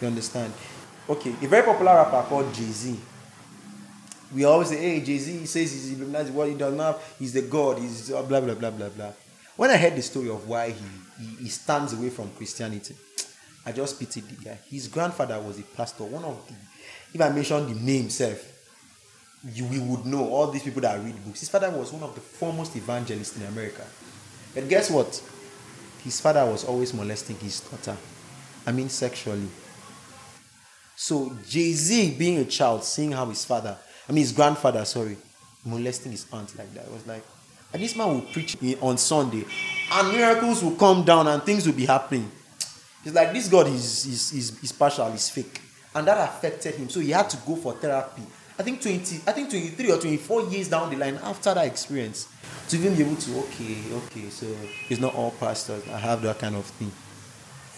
[0.00, 0.52] You understand?
[1.08, 2.98] Okay, a very popular rapper called Jay Z.
[4.34, 7.42] We always say, hey, Jay Z says he's Illuminati, what he does not, he's the
[7.42, 9.12] God, he's blah, blah, blah, blah, blah.
[9.56, 12.94] When I heard the story of why he, he, he stands away from Christianity,
[13.66, 14.58] I just pitied the guy.
[14.70, 16.54] His grandfather was a pastor, one of the,
[17.14, 18.48] if I mention the name self,
[19.52, 21.40] you, we would know all these people that read books.
[21.40, 23.84] His father was one of the foremost evangelists in America.
[24.54, 25.22] But guess what?
[26.04, 27.96] His father was always molesting his daughter.
[28.66, 29.48] I mean, sexually.
[30.96, 33.76] So Jay Z, being a child, seeing how his father,
[34.08, 35.16] I mean, his grandfather, sorry,
[35.64, 37.24] molesting his aunt like that, was like,
[37.72, 39.44] and this man will preach on Sunday,
[39.92, 42.30] and miracles will come down and things will be happening.
[43.04, 45.60] It's like this God is, is, is, is partial, is fake.
[45.94, 46.88] And that affected him.
[46.88, 48.22] So he had to go for therapy.
[48.58, 52.28] I think 20, I think 23 or 24 years down the line after that experience
[52.68, 54.46] to even be able to, okay, okay, so
[54.88, 55.82] it's not all pastors.
[55.88, 56.90] I have that kind of thing.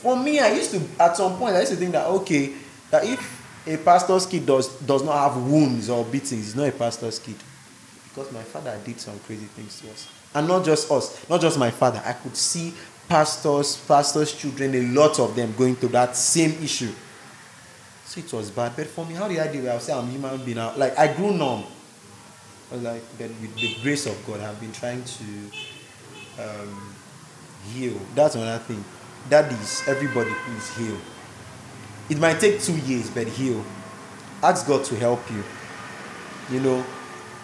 [0.03, 2.53] For me, I used to, at some point, I used to think that, okay,
[2.91, 6.73] that if a pastor's kid does, does not have wounds or beatings, he's not a
[6.73, 7.37] pastor's kid.
[8.09, 10.09] Because my father did some crazy things to us.
[10.35, 12.03] And not just us, not just my father.
[12.05, 12.75] I could see
[13.09, 16.93] pastors, pastors' children, a lot of them going through that same issue.
[18.05, 18.77] So it was bad.
[18.77, 19.69] But for me, how did I with it?
[19.69, 20.57] I say I'm human being.
[20.57, 20.77] now.
[20.77, 21.65] Like I grew numb.
[22.71, 25.25] Was like, but with the grace of God, I've been trying to
[26.39, 26.95] um,
[27.73, 27.99] heal.
[28.15, 28.85] That's another thing.
[29.29, 30.97] That is, everybody please heal.
[32.11, 33.65] It might take two years, but heal.
[34.43, 35.43] Ask God to help you.
[36.51, 36.85] You know,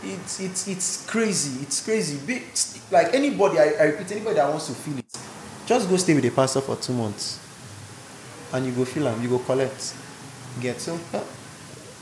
[0.02, 1.62] it's it's it's crazy.
[1.62, 2.18] It's crazy.
[2.26, 2.42] Be,
[2.90, 5.04] like anybody, I, I repeat, anybody that wants to feel it,
[5.66, 7.38] just go stay with the pastor for two months,
[8.52, 9.22] and you go feel him.
[9.22, 9.94] You go collect.
[10.60, 10.98] Get so.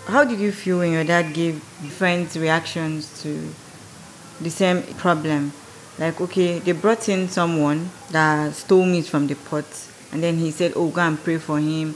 [0.06, 3.52] How did you feel when your dad gave different reactions to
[4.40, 5.52] the same problem?
[5.98, 9.66] Like, okay, they brought in someone that stole meat from the pot,
[10.10, 11.94] and then he said, "Oh, go and pray for him."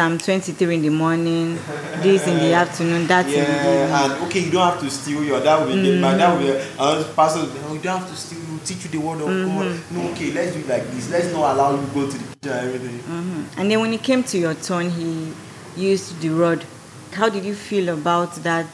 [0.00, 1.56] Psalm 23 in the morning,
[2.00, 3.90] this in the afternoon, that yeah, in the evening.
[4.00, 5.22] and okay, you don't have to steal.
[5.22, 6.00] Your that will be mm.
[6.00, 7.40] dad will be uh, pastor.
[7.60, 8.38] No, you don't have to steal.
[8.50, 9.58] We teach you the word of mm-hmm.
[9.58, 9.80] God.
[9.90, 11.10] No, okay, let's do it like this.
[11.10, 12.98] Let's not allow you to go to the kitchen and everything.
[13.00, 13.60] Mm-hmm.
[13.60, 15.34] And then when it came to your turn, he
[15.76, 16.64] used the rod.
[17.12, 18.64] How did you feel about that?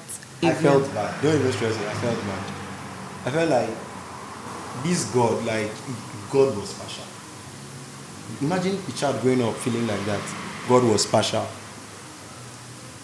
[0.45, 1.21] I felt bad.
[1.23, 1.89] Don't even stress it.
[1.89, 2.45] I felt bad.
[3.27, 5.73] I felt like this God, like
[6.31, 7.03] God was special.
[8.43, 10.45] Imagine a child growing up feeling like that.
[10.68, 11.46] God was partial.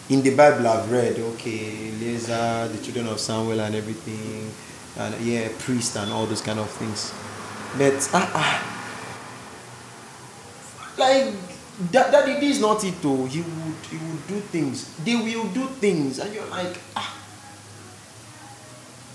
[0.09, 4.53] In the Bible, I've read, okay, Eleazar, the children of Samuel, and everything,
[4.99, 7.13] and yeah, priest and all those kind of things.
[7.79, 8.73] But ah, ah
[10.99, 11.35] like
[11.93, 13.25] that, that it is not it though.
[13.27, 14.95] He would he would do things.
[15.05, 17.19] They will do things, and you're like ah.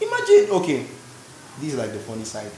[0.01, 0.85] Imagine okay,
[1.59, 2.51] this is like the funny side.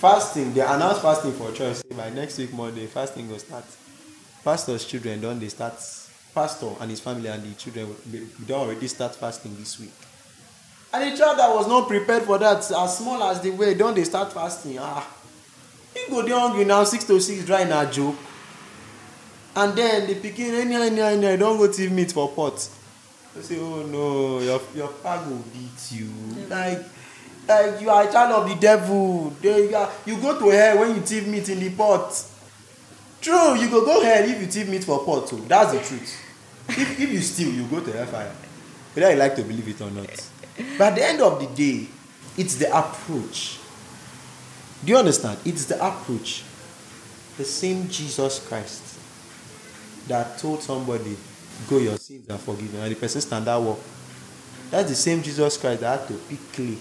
[0.00, 1.82] Fasting, they announced fasting for church.
[1.96, 3.64] By next week Monday, fasting will start
[4.44, 5.74] pastor's children don't they start
[6.34, 7.94] pastor and his family and the children
[8.46, 9.92] don't already start fasting this week.
[10.92, 13.94] And the child that was not prepared for that as small as they were don't
[13.94, 14.78] they start fasting.
[14.80, 15.06] Ah
[15.94, 18.16] he go dey hungry now six to six dry na joke.
[19.56, 22.68] And then the pikin anyhow anyhow anyhow don go thief meat for pot.
[23.34, 26.08] They say oh no your your papa go beat you.
[26.48, 26.82] Like
[27.48, 29.30] like you are a child of the devil.
[29.42, 32.12] They you, are, you go to hell when you thief meat in the pot
[33.20, 36.26] true you go go hell if you thief meat for pot that's the truth.
[36.68, 38.32] If if you steal you go to hellfire
[38.94, 40.08] whether you like to believe it or not.
[40.78, 41.88] But at the end of the day
[42.36, 43.58] it's the approach.
[44.84, 45.38] Do you understand?
[45.44, 46.44] It's the approach.
[47.36, 48.98] The same jesus christ
[50.08, 51.16] that told somebody
[51.68, 52.80] go your sins are forgiven.
[52.80, 53.80] And the person stand that walk
[54.70, 56.78] that's the same jesus christ that had to pick clay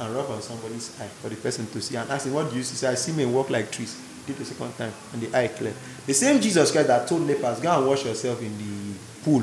[0.00, 1.96] and rub on somebody's eye for the person to see.
[1.96, 2.76] And ask him what do you see?
[2.76, 5.74] Say i see men walk like trees did the second time and the eye clear.
[6.06, 9.42] The same Jesus Christ that told lepers, go and wash yourself in the pool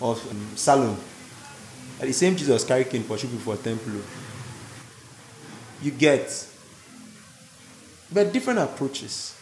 [0.00, 0.96] of um, Siloam.
[2.00, 4.00] And the same Jesus carry cane for people for temple.
[5.82, 6.48] You get.
[8.12, 9.36] But different approaches.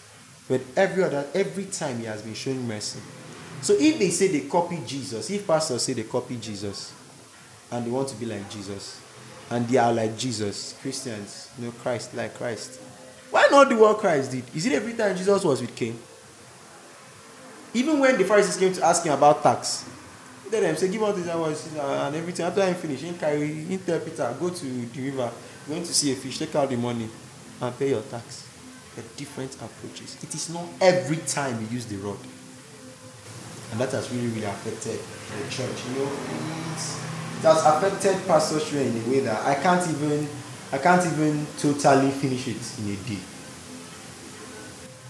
[0.49, 3.01] But every other every time he has been showing mercy.
[3.61, 6.93] So if they say they copy Jesus, if pastors say they copy Jesus
[7.71, 9.01] and they want to be like Jesus,
[9.51, 12.81] and they are like Jesus, Christians, you know, Christ like Christ
[13.31, 14.45] why not do what Christ did?
[14.55, 15.99] Is it every time Jesus was with cane?
[17.75, 19.85] Even when the Pharisees came to ask him about tax,
[20.45, 22.47] he told them, say, give out his hours and everything.
[22.47, 25.31] After i finished he carry, Peter, go to the river,
[25.69, 27.09] going to see a fish, take out the money
[27.61, 28.47] and pay your tax.
[28.97, 30.17] The different approaches.
[30.25, 32.19] It is not every time you use the rod.
[33.71, 35.85] And that has really, really affected the church.
[35.89, 36.11] You know,
[37.39, 40.27] it has affected pastorship in a way that I can't even
[40.73, 43.19] I can't even totally finish it in a day.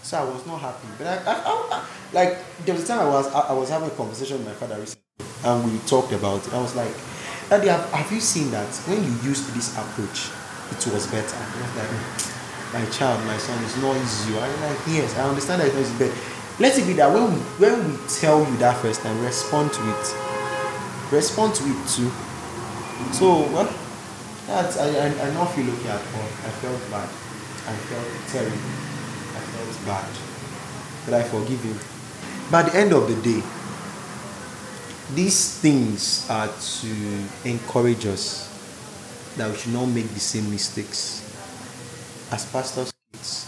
[0.03, 0.89] So I was not happy.
[0.97, 3.95] But I, I, I, like there was a time I was I, was having a
[3.95, 5.03] conversation with my father recently,
[5.45, 6.55] and we talked about it.
[6.55, 6.95] I was like,
[7.51, 10.31] Daddy, have, have you seen that when you used this approach,
[10.71, 11.37] it was better?
[11.37, 11.91] I was like,
[12.73, 14.39] my child, my son, it's not easy.
[14.39, 17.13] I was like, yes, I understand that it's not easy, but let it be that
[17.13, 20.15] when we when we tell you that first time, respond to it.
[21.11, 22.11] Respond to it too
[23.13, 23.69] So, well,
[24.49, 26.25] that's, I, I, I not feel okay at all.
[26.25, 27.09] I felt bad.
[27.69, 28.57] I felt terrible.
[29.37, 30.09] I felt bad.
[31.05, 31.61] But I forgive.
[32.51, 33.43] But at the end of the day,
[35.15, 38.49] these things are to encourage us
[39.37, 41.25] that we should not make the same mistakes.
[42.33, 43.47] As pastors, kids,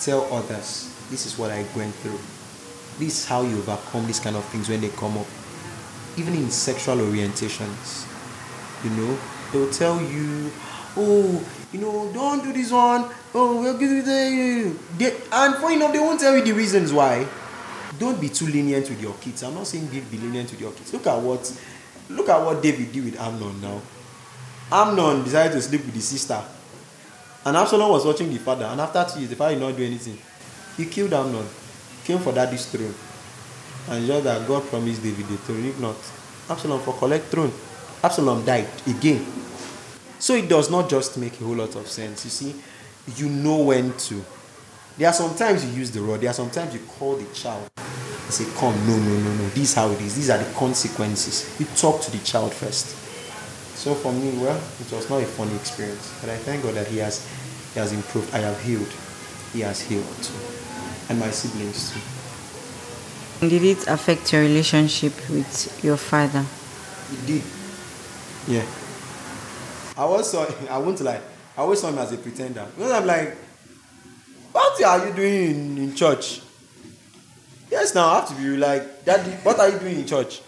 [0.00, 2.18] tell others this is what I went through.
[2.98, 5.26] This is how you overcome these kind of things when they come up.
[6.16, 8.06] Even in sexual orientations,
[8.84, 9.18] you know,
[9.52, 10.50] they'll tell you,
[10.96, 13.06] oh, you know, don't do this one.
[13.34, 14.76] Oh, we'll give you the.
[14.98, 17.26] They, and funny enough, they won't tell you the reasons why.
[17.98, 19.42] Don't be too lenient with your kids.
[19.42, 20.92] I'm not saying be, be lenient with your kids.
[20.92, 21.60] Look at what,
[22.08, 23.80] look at what David did with Amnon now.
[24.72, 26.42] Amnon decided to sleep with his sister,
[27.44, 28.64] and Absalom was watching the father.
[28.64, 30.18] And after two years, the father did not do anything.
[30.76, 31.46] He killed Amnon,
[32.04, 32.94] came for daddy's throne,
[33.88, 35.64] and just that God promised David the throne.
[35.66, 35.96] If not,
[36.48, 37.52] Absalom for collect throne.
[38.02, 39.24] Absalom died again.
[40.18, 42.24] So it does not just make a whole lot of sense.
[42.24, 42.54] You see,
[43.16, 44.24] you know when to.
[44.98, 46.20] There are sometimes you use the rod.
[46.20, 49.48] There are sometimes you call the child and say, "Come, no, no, no, no.
[49.50, 50.16] This is how it is.
[50.16, 52.96] These are the consequences." You talk to the child first.
[53.76, 56.86] So for me, well, it was not a funny experience, but I thank God that
[56.88, 57.26] He has,
[57.72, 58.34] He has improved.
[58.34, 58.92] I have healed.
[59.52, 60.34] He has healed too,
[61.08, 63.48] and my siblings too.
[63.48, 66.44] Did it affect your relationship with your father?
[67.12, 67.59] It did.
[68.50, 68.66] Yeah.
[69.96, 70.44] I always saw.
[70.68, 71.20] I won't lie.
[71.56, 72.66] I always saw him as a pretender.
[72.74, 73.36] Because I'm like,
[74.50, 76.40] what are you doing in, in church?
[77.70, 80.42] Yes, now I have to be like, Daddy, what are you doing in church?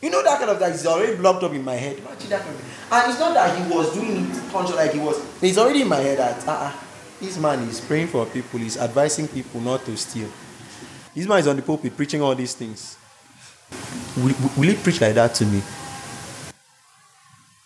[0.00, 1.96] You know that kind of that is already blocked up in my head.
[1.96, 5.20] And it's not that he was doing it conscious like he was.
[5.42, 6.72] It's already in my head that uh, uh,
[7.18, 10.28] this man is praying for people, he's advising people not to steal.
[11.12, 12.96] This man is on the pulpit preaching all these things.
[14.16, 15.60] Will, will he preach like that to me?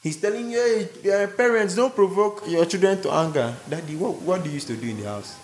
[0.02, 3.54] He's telling you, eh, hey, parents, don't provoke your children to anger.
[3.68, 5.36] Daddy, what, what do you used to do in the house?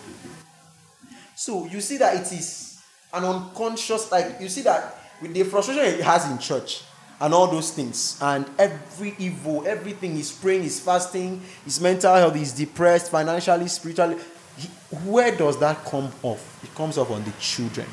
[1.35, 2.81] So you see that it is
[3.12, 6.83] an unconscious, like you see that with the frustration he has in church
[7.21, 12.35] and all those things, and every evil, everything he's praying, he's fasting, his mental health,
[12.35, 14.17] he's depressed, financially, spiritually.
[14.57, 14.69] He,
[15.09, 16.62] where does that come off?
[16.62, 17.87] It comes off on the children.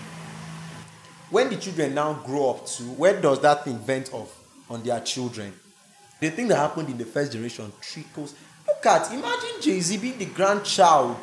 [1.31, 4.37] When the children now grow up too, where does that thing vent off?
[4.69, 5.53] On their children.
[6.21, 8.35] The thing that happened in the first generation trickles.
[8.67, 11.17] Look at, imagine Jay Z being the grandchild.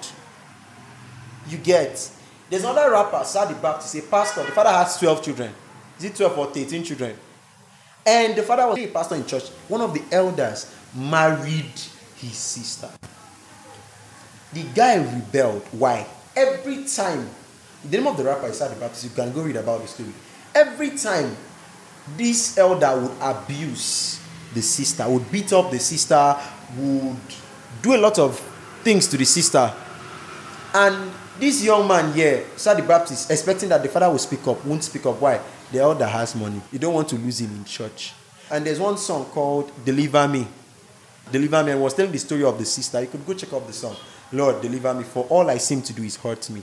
[1.48, 2.10] You get.
[2.50, 4.42] There's another rapper, Sadi Baptist, a pastor.
[4.42, 5.52] The father has 12 children.
[5.98, 7.16] Is it 12 or 13 children?
[8.04, 9.48] And the father was a pastor in church.
[9.68, 11.80] One of the elders married
[12.16, 12.90] his sister.
[14.52, 15.62] The guy rebelled.
[15.70, 16.06] Why?
[16.34, 17.28] Every time,
[17.84, 19.04] the name of the rapper is Sadi Baptist.
[19.04, 20.12] You can go read about the story.
[20.56, 21.36] Every time
[22.16, 24.17] this elder would abuse
[24.54, 26.36] the sister, would beat up the sister,
[26.76, 27.16] would
[27.82, 28.38] do a lot of
[28.82, 29.72] things to the sister.
[30.74, 34.84] And this young man here, Sadi Baptist, expecting that the father will speak up, won't
[34.84, 35.20] speak up.
[35.20, 35.40] Why?
[35.70, 36.60] The elder has money.
[36.72, 38.12] You don't want to lose him in church.
[38.50, 40.46] And there's one song called Deliver Me.
[41.30, 41.72] Deliver Me.
[41.72, 43.00] I was telling the story of the sister.
[43.00, 43.96] You could go check out the song.
[44.32, 46.62] Lord, deliver me, for all I seem to do is hurt me.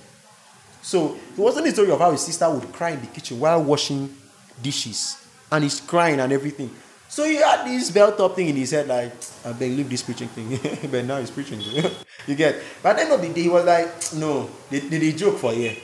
[0.82, 3.64] So it wasn't the story of how his sister would cry in the kitchen while
[3.64, 4.16] washing
[4.62, 5.18] dishes.
[5.52, 6.70] And he's crying and everything.
[7.16, 9.14] So he had this belt up thing in his head, like,
[9.46, 10.60] I beg, leave this preaching thing.
[10.92, 11.62] but now he's preaching.
[12.28, 12.62] you get.
[12.84, 15.38] But at the end of the day, he was like, no, they, they, they joke
[15.38, 15.78] for year.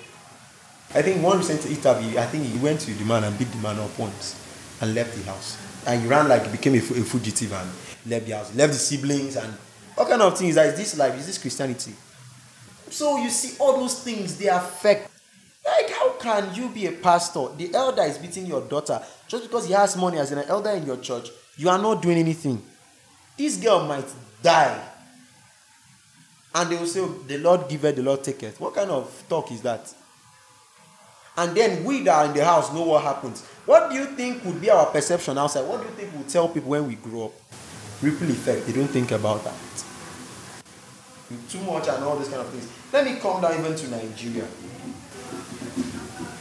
[0.93, 3.59] I think one recent interview, I think he went to the man and beat the
[3.59, 4.35] man up once
[4.81, 5.57] and left the house.
[5.87, 7.69] And he ran like became a, a fugitive and
[8.11, 9.53] left the house, left the siblings and
[9.95, 10.57] what kind of things?
[10.57, 11.17] Is this life?
[11.17, 11.93] Is this Christianity?
[12.89, 15.09] So you see, all those things they affect.
[15.65, 17.47] Like, how can you be a pastor?
[17.57, 20.85] The elder is beating your daughter just because he has money as an elder in
[20.85, 21.29] your church.
[21.57, 22.61] You are not doing anything.
[23.37, 24.07] This girl might
[24.41, 24.81] die.
[26.53, 28.59] And they will say, The Lord giveth, the Lord taketh.
[28.59, 29.93] What kind of talk is that?
[31.37, 33.45] And then we that are in the house know what happens.
[33.65, 35.61] What do you think would be our perception outside?
[35.67, 37.31] What do you think we'll tell people when we grow up?
[38.01, 38.65] Ripple effect.
[38.65, 39.53] They don't think about that.
[41.49, 42.69] Too much and all these kind of things.
[42.91, 44.45] Let me come down even to Nigeria.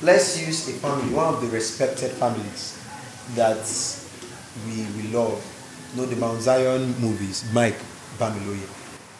[0.03, 2.81] Let's use a family, one of the respected families
[3.35, 3.61] that
[4.65, 5.37] we, we love.
[5.93, 7.77] You know the Mount Zion movies, Mike
[8.17, 8.67] Bamiloye.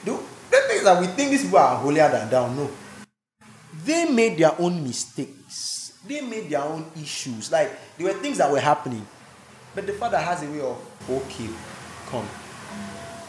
[0.05, 0.13] The,
[0.51, 2.71] the things that we think these people are holier than thou, no.
[3.85, 6.01] They made their own mistakes.
[6.09, 7.53] They made their own issues.
[7.53, 9.07] Like there were things that were happening.
[9.75, 11.49] But the father has a way of, okay,
[12.09, 12.27] come.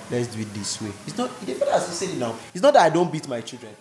[0.10, 0.92] Let's do it this way.
[1.06, 2.34] It's not the father has said it now.
[2.54, 3.76] It's not that I don't beat my children.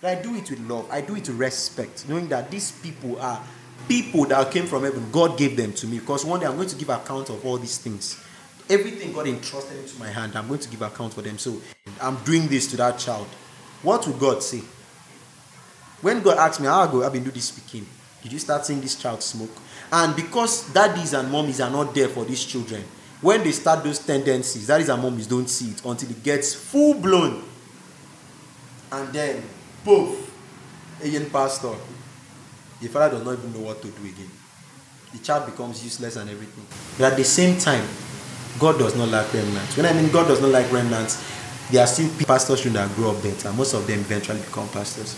[0.00, 0.88] But I do it with love.
[0.90, 3.42] I do it with respect, knowing that these people are
[3.88, 5.06] people that came from heaven.
[5.10, 7.58] God gave them to me because one day I'm going to give account of all
[7.58, 8.22] these things.
[8.68, 11.38] Everything God entrusted into my hand, I'm going to give account for them.
[11.38, 11.60] So
[12.00, 13.26] I'm doing this to that child.
[13.82, 14.62] What would God say?
[16.02, 17.86] When God asked me, how go, I've been doing this speaking.
[18.22, 19.50] Did you start seeing this child smoke?
[19.92, 22.82] And because daddies and mommies are not there for these children,
[23.20, 26.94] when they start those tendencies, daddies and mommies don't see it until it gets full
[26.94, 27.42] blown.
[28.90, 29.42] And then,
[29.86, 31.72] poof, Asian pastor.
[32.82, 34.28] The father does not even know what to do again.
[35.12, 36.66] The child becomes useless and everything.
[36.98, 37.86] But at the same time,
[38.58, 39.76] God does not like remnants.
[39.76, 41.22] When I mean God does not like remnants,
[41.70, 43.52] there are still pastors who that grow up better.
[43.52, 45.14] Most of them eventually become pastors.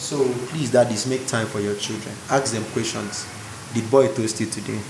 [0.00, 2.14] So please, daddies, make time for your children.
[2.30, 3.28] Ask them questions.
[3.74, 4.80] Did boy toast you today?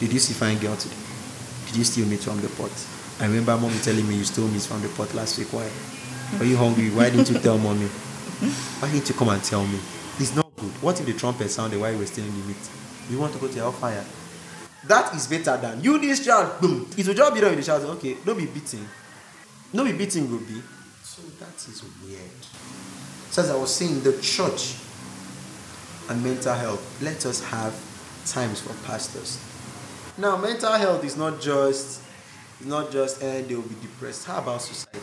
[0.00, 1.00] Did you see fine girl today?
[1.66, 2.72] Did you steal meat from the pot?
[3.20, 5.48] I remember mommy telling me you stole meat from the pot last week.
[5.52, 5.68] Why?
[6.38, 6.90] Are you hungry?
[6.90, 7.88] Why didn't you tell mommy?
[8.40, 9.78] Why didn't you come and tell me?
[10.18, 10.70] It's not good.
[10.82, 12.70] What if the trumpet sounded while you were in the meat?
[13.10, 14.04] You want to go to hellfire?
[14.86, 16.60] That is better than you, this child.
[16.60, 16.88] Boom.
[16.96, 17.84] It will just be there with the child.
[17.96, 18.86] Okay, don't be beating.
[19.74, 20.62] Don't be beating, will be.
[21.02, 22.20] So that is weird.
[23.30, 24.76] So as I was saying, the church
[26.08, 27.74] and mental health, let us have
[28.24, 29.42] times for pastors.
[30.16, 32.02] Now, mental health is not just
[32.64, 34.26] not just and eh, they will be depressed.
[34.26, 35.00] How about suicide?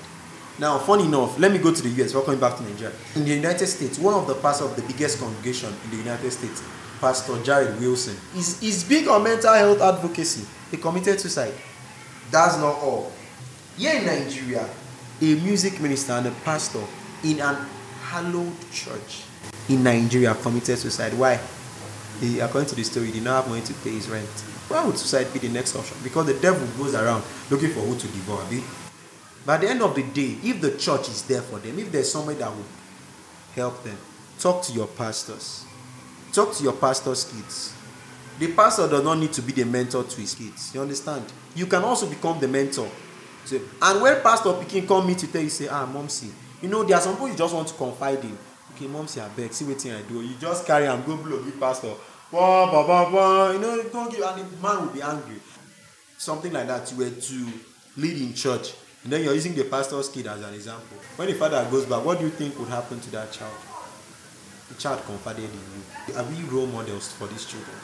[0.58, 2.14] Now, funny enough, let me go to the US.
[2.16, 2.96] We're coming back to Nigeria.
[3.16, 6.32] In the United States, one of the pastors of the biggest congregation in the United
[6.32, 6.64] States,
[7.02, 10.46] Pastor Jarrid Wilson, is, is big on mental health advocacy.
[10.72, 11.54] He committed suicide.
[12.32, 13.12] That's not all.
[13.78, 14.68] Here in Nigeria,
[15.22, 16.84] a music minister and a pastor
[17.24, 17.56] in an
[18.04, 19.24] hallowed church
[19.68, 21.14] in Nigeria committed suicide.
[21.14, 21.40] Why?
[22.22, 24.26] He, according to the story, he did not have money to pay his rent.
[24.70, 25.98] Why would suicide be the next option?
[26.02, 28.42] Because the devil goes around looking for who to devour.
[29.48, 32.12] At the end of the day, if the church is there for them, if there's
[32.12, 32.66] somebody that would
[33.54, 33.98] help them,
[34.40, 35.66] talk to your pastors.
[36.34, 37.74] Talk to your pastor's kids.
[38.40, 40.74] The pastor does not need to be the mentor to his kids.
[40.74, 41.24] You understand?
[41.56, 42.90] You can also become the mentor.
[43.46, 46.32] So, and when Pastor Picking come me to tell you, say, ah, mom, see,
[46.62, 48.38] you know, there are some people you just want to confide in.
[48.74, 50.22] Okay, mom, see, I beg, see what I do.
[50.22, 51.94] You just carry and go blow, give pastor.
[52.32, 53.52] Bah, bah, bah, bah.
[53.52, 55.40] You know, don't give, and the man will be angry.
[56.18, 56.92] Something like that.
[56.92, 57.48] You were to
[57.98, 58.74] lead in church
[59.06, 60.98] and then you're using the pastor's kid as an example.
[61.16, 63.54] When the father goes back, what do you think would happen to that child?
[64.70, 66.16] The child confided in you.
[66.18, 67.78] Are we role models for these children?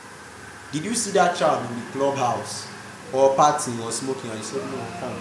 [0.71, 2.67] Did you see that child in the clubhouse
[3.13, 5.13] or partying or smoking and you said, No, come.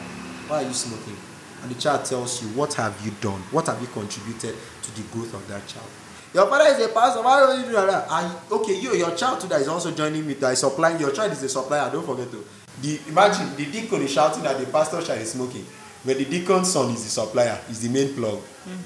[0.48, 1.18] Why are you smoking?
[1.62, 3.40] And the child tells you, What have you done?
[3.50, 5.90] What have you contributed to the growth of that child?
[6.32, 7.22] Your father is a pastor.
[7.22, 8.06] Why don't you do that?
[8.08, 10.32] And okay, you, your child today is also joining me.
[10.32, 10.98] That is supplying.
[10.98, 11.90] Your child is a supplier.
[11.90, 12.42] Don't forget to.
[12.80, 15.66] The imagine the deacon is shouting that the pastor child is smoking.
[16.04, 18.40] But the deacon's son is the supplier, is the main plug.
[18.66, 18.78] Mm.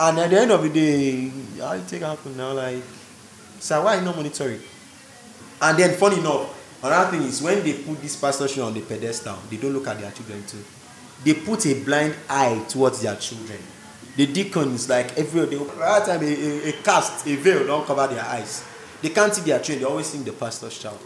[0.00, 2.52] And at the end of the day, you take happen now?
[2.52, 2.82] Like,
[3.60, 4.60] so why not monitoring?
[5.60, 9.38] And then, funny enough, another thing is when they put this pastorship on the pedestal,
[9.48, 10.58] they don't look at their children too.
[11.24, 13.58] They put a blind eye towards their children.
[14.16, 18.12] The deacons, like every day, every time a, a, a cast, a veil, don't cover
[18.12, 18.64] their eyes.
[19.00, 20.98] They can't see their children, they always sing the pastor's child.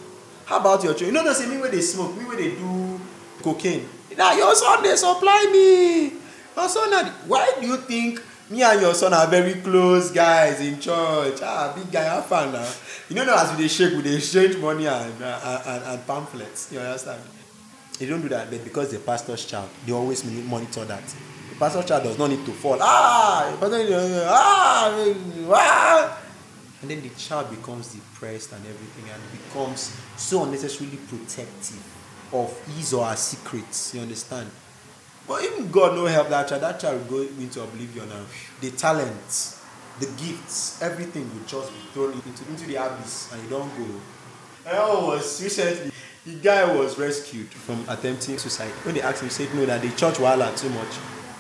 [0.47, 1.15] How about your children?
[1.15, 3.01] You know, they say me where they smoke, me where they do
[3.43, 3.87] cocaine.
[4.17, 6.13] Now your son they supply me.
[6.57, 10.81] Your son, why do you think me and your son are very close guys in
[10.81, 11.41] church?
[11.43, 12.67] Ah, big guy, have fun now.
[13.11, 16.07] You know, now as we they shake, we they exchange money and, uh, and, and
[16.07, 16.73] pamphlets.
[16.73, 17.21] You understand?
[17.99, 21.05] They don't do that, but because the pastor's child, they always monitor that.
[21.51, 22.79] The pastor's child does not need to fall.
[22.81, 23.55] Ah,
[24.31, 24.95] ah,
[25.53, 26.19] ah.
[26.83, 31.96] And then the child becomes depressed and everything and becomes so unnecessarily protective
[32.33, 33.95] of his or her secrets.
[33.95, 34.51] You understand?
[35.27, 38.27] But even God no help that child, that child will go into oblivion and
[38.61, 39.61] the talents,
[39.99, 44.01] the gifts, everything will just be thrown into, into the abyss and you don't go.
[44.67, 45.91] I was recently
[46.25, 48.71] the guy was rescued from attempting suicide.
[48.83, 50.89] When they asked him, he said no, that the church wala too much.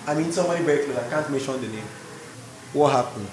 [0.07, 1.84] I mean somebody very close, I can't mention the name.
[2.72, 3.28] What happened?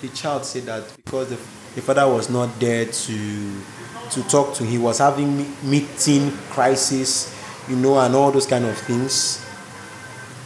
[0.00, 1.36] The child said that because the,
[1.74, 3.62] the father was not there to
[4.10, 4.64] to talk to.
[4.64, 7.34] He was having meeting crisis,
[7.68, 9.44] you know, and all those kind of things.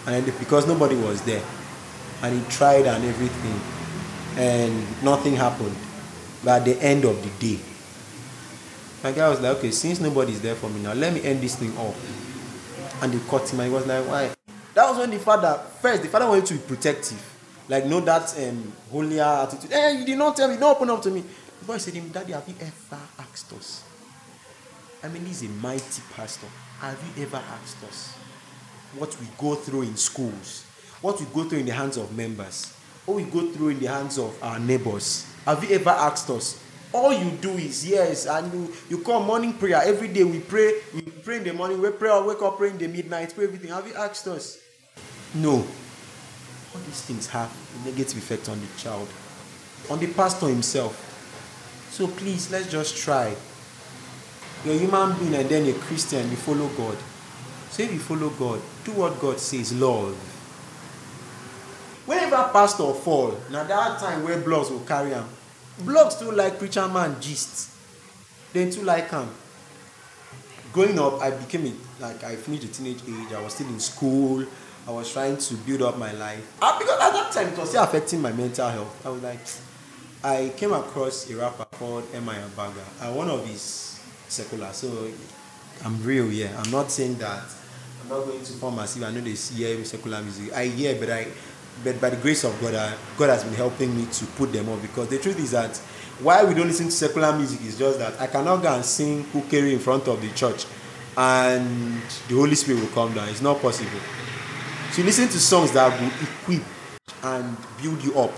[0.06, 1.42] And because nobody was there,
[2.22, 3.60] and he tried and everything,
[4.36, 5.76] and nothing happened.
[6.42, 7.60] But at the end of the day,
[9.02, 11.56] my guy was like, okay, since nobody's there for me now, let me end this
[11.56, 11.96] thing off.
[13.02, 14.30] And they caught him, and he was like, why?
[14.74, 17.22] That was when the father first, the father wanted to be protective,
[17.68, 19.70] like know that um, holier attitude.
[19.70, 21.24] Hey, you did not tell me, don't open up to me.
[21.60, 23.00] The boy said to him, Daddy, have you ever
[23.30, 23.84] asked us?
[25.02, 26.46] I mean, he's a mighty pastor.
[26.80, 28.14] Have you ever asked us
[28.96, 30.64] what we go through in schools?
[31.00, 32.74] What we go through in the hands of members?
[33.06, 35.26] What we go through in the hands of our neighbors?
[35.46, 36.62] Have you ever asked us?
[36.92, 40.24] all you do is yes, and you you call morning prayer every day.
[40.24, 43.32] We pray, we pray in the morning, we pray, wake up, pray in the midnight,
[43.34, 43.70] pray everything.
[43.70, 44.58] Have you asked us?
[45.34, 45.52] No.
[45.52, 47.50] All these things have
[47.82, 49.08] a negative effect on the child,
[49.88, 51.09] on the pastor himself.
[51.90, 53.34] So please, let's just try.
[54.64, 56.96] You're a human being and then a Christian, you follow God.
[57.70, 60.14] So if you follow God, do what God says, love.
[62.06, 65.24] Whenever pastor fall, now that time where blogs will carry him,
[65.82, 67.70] blogs too like preacher man gist.
[68.52, 69.28] Then too like him.
[70.72, 73.32] Growing up, I became a, like I finished the teenage age.
[73.32, 74.44] I was still in school.
[74.86, 76.58] I was trying to build up my life.
[76.62, 79.06] And because at that time it was still affecting my mental health.
[79.06, 79.40] I was like,
[80.22, 82.34] I came across a rapper called M.I.
[82.34, 83.98] Abaga, and one of his
[84.28, 84.70] secular.
[84.72, 85.08] So
[85.82, 86.60] I'm real, yeah.
[86.62, 87.42] I'm not saying that
[88.02, 90.52] I'm not going to form as if I know this hear secular music.
[90.52, 91.28] I hear, but I
[91.82, 94.68] but by the grace of God, I, God has been helping me to put them
[94.68, 95.74] up because the truth is that
[96.20, 99.24] why we don't listen to secular music is just that I cannot go and sing
[99.24, 100.66] Kukere in front of the church
[101.16, 103.28] and the Holy Spirit will come down.
[103.30, 104.00] It's not possible.
[104.92, 106.62] So listen to songs that will equip
[107.22, 108.32] and build you up.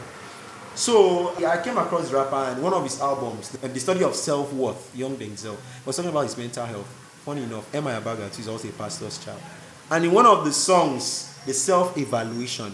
[0.75, 4.53] So I came across the rapper and one of his albums, The Study of Self
[4.55, 6.87] Worth, Young Denzel, was talking about his mental health.
[7.25, 7.93] Funny enough, M.I.
[8.01, 9.41] Abaga is also a pastor's child.
[9.91, 12.73] And in one of the songs, the self evaluation,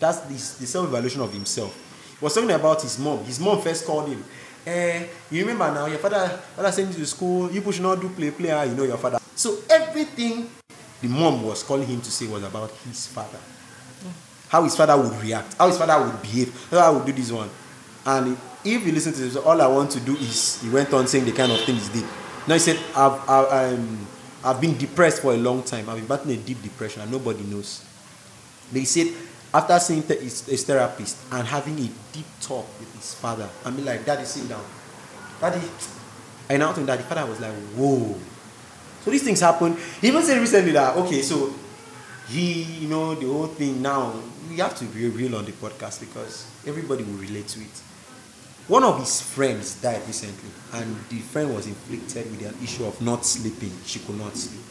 [0.00, 1.76] that's the, the self evaluation of himself.
[2.18, 3.22] He was talking about his mom.
[3.24, 4.24] His mom first called him.
[4.66, 6.26] Eh, you remember now, your father,
[6.56, 8.96] father sent you to school, you should not do play, play, ah, you know your
[8.96, 9.18] father.
[9.36, 10.48] So everything
[11.02, 13.38] the mom was calling him to say was about his father.
[14.48, 17.32] How his father would react, how his father would behave, how I would do this
[17.32, 17.50] one.
[18.04, 21.06] And if you listen to this, all I want to do is, he went on
[21.06, 22.08] saying the kind of things he did.
[22.46, 24.06] Now he said, I've, I've, um,
[24.44, 25.88] I've been depressed for a long time.
[25.88, 27.84] I've been battling a deep depression and nobody knows.
[28.70, 29.12] But he said,
[29.52, 33.84] after seeing his, his therapist and having a deep talk with his father, I mean,
[33.84, 34.64] like, Daddy, sit down.
[35.40, 35.60] Daddy,
[36.48, 38.14] I now think that the father was like, whoa.
[39.04, 39.76] So these things happen.
[40.00, 41.52] He even said recently that, okay, so
[42.28, 44.20] he, you know, the whole thing now,
[44.56, 47.76] we have to be real on the podcast because everybody will relate to it.
[48.68, 52.98] One of his friends died recently, and the friend was inflicted with the issue of
[53.02, 53.70] not sleeping.
[53.84, 54.64] She could not sleep.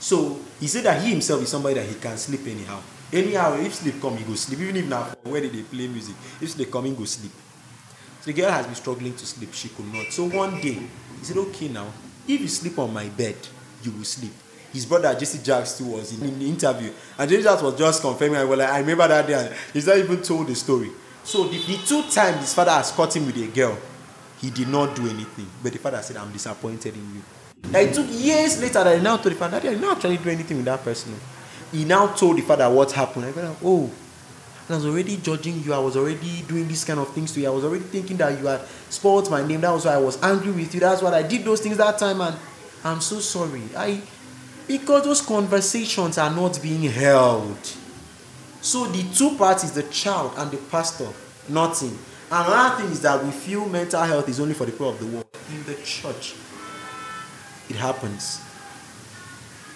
[0.00, 2.80] So he said that he himself is somebody that he can sleep anyhow.
[3.12, 4.60] Anyhow, if sleep come, he go sleep.
[4.60, 7.32] Even if now where did they play music, if sleep come, he go sleep.
[8.22, 9.52] So the girl has been struggling to sleep.
[9.52, 10.06] She could not.
[10.10, 10.80] So one day,
[11.18, 11.92] he said, okay now,
[12.26, 13.36] if you sleep on my bed,
[13.82, 14.32] you will sleep.
[14.72, 18.02] His brother Jesse Jagz too was in, in the interview, and Jesse Jagz was just
[18.02, 18.48] confirming.
[18.48, 20.90] Well, like, I remember that day, and he's not even told the story.
[21.24, 23.76] So the, the two times his father has caught him with a girl,
[24.40, 25.48] he did not do anything.
[25.62, 27.22] But the father said, "I'm disappointed in you."
[27.70, 29.96] Now it took years later that he now told the father, "Daddy, I did not
[29.96, 31.14] actually do anything with that person."
[31.72, 33.26] He now told the father what happened.
[33.26, 33.90] I go, "Oh."
[34.68, 35.72] I was already judging you.
[35.72, 37.46] I was already doing these kind of things to you.
[37.46, 39.60] I was already thinking that you had spoiled my name.
[39.60, 40.80] That was why I was angry with you.
[40.80, 42.20] That's why I did those things that time.
[42.20, 42.36] And
[42.82, 43.62] I'm so sorry.
[43.76, 44.00] I
[44.66, 47.58] because those conversations are not being held.
[48.60, 51.08] So the two parties, the child and the pastor,
[51.48, 51.96] nothing.
[52.30, 54.98] And another thing is that we feel mental health is only for the poor of
[54.98, 55.26] the world.
[55.50, 56.34] In the church,
[57.68, 58.40] it happens.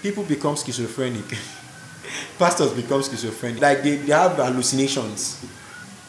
[0.02, 1.24] People become schizophrenic.
[2.38, 3.62] Pastors become schizophrenic.
[3.62, 5.44] Like they, they have hallucinations.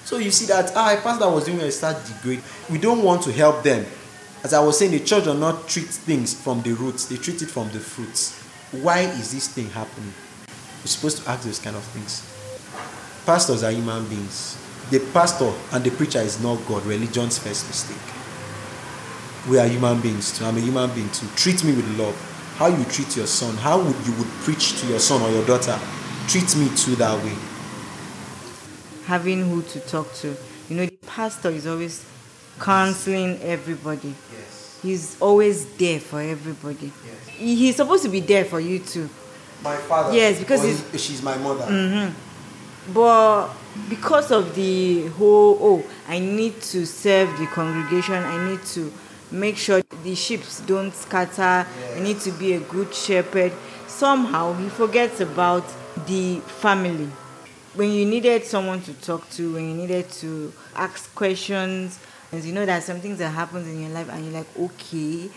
[0.05, 2.41] So you see that ah, a pastor was doing a start degrade.
[2.69, 3.86] We don't want to help them.
[4.43, 7.43] As I was saying, the church does not treat things from the roots, they treat
[7.43, 8.41] it from the fruits.
[8.72, 10.13] Why is this thing happening?
[10.82, 12.26] We're supposed to ask those kind of things.
[13.26, 14.57] Pastors are human beings.
[14.89, 17.97] The pastor and the preacher is not God, religion's first mistake.
[19.49, 20.45] We are human beings too.
[20.45, 21.28] I'm a human being too.
[21.36, 22.15] Treat me with love.
[22.55, 25.45] How you treat your son, how would you would preach to your son or your
[25.45, 25.78] daughter,
[26.28, 27.36] treat me too that way.
[29.05, 30.36] Having who to talk to.
[30.69, 32.05] You know, the pastor is always
[32.59, 34.15] counseling everybody.
[34.32, 34.51] Yes.
[34.82, 36.91] He's always there for everybody.
[37.05, 37.27] Yes.
[37.38, 39.09] He's supposed to be there for you too.
[39.63, 40.13] My father.
[40.15, 41.65] Yes, because he's- she's my mother.
[41.65, 42.93] Mm-hmm.
[42.93, 43.49] But
[43.89, 48.91] because of the whole, oh, I need to serve the congregation, I need to
[49.32, 51.65] make sure the sheep don't scatter,
[51.95, 53.53] I need to be a good shepherd.
[53.88, 55.63] Somehow he forgets about
[56.07, 57.07] the family.
[57.75, 61.99] When you needed someone to talk to, when you needed to ask questions,
[62.32, 65.29] and you know that some things that happens in your life, and you're like, okay,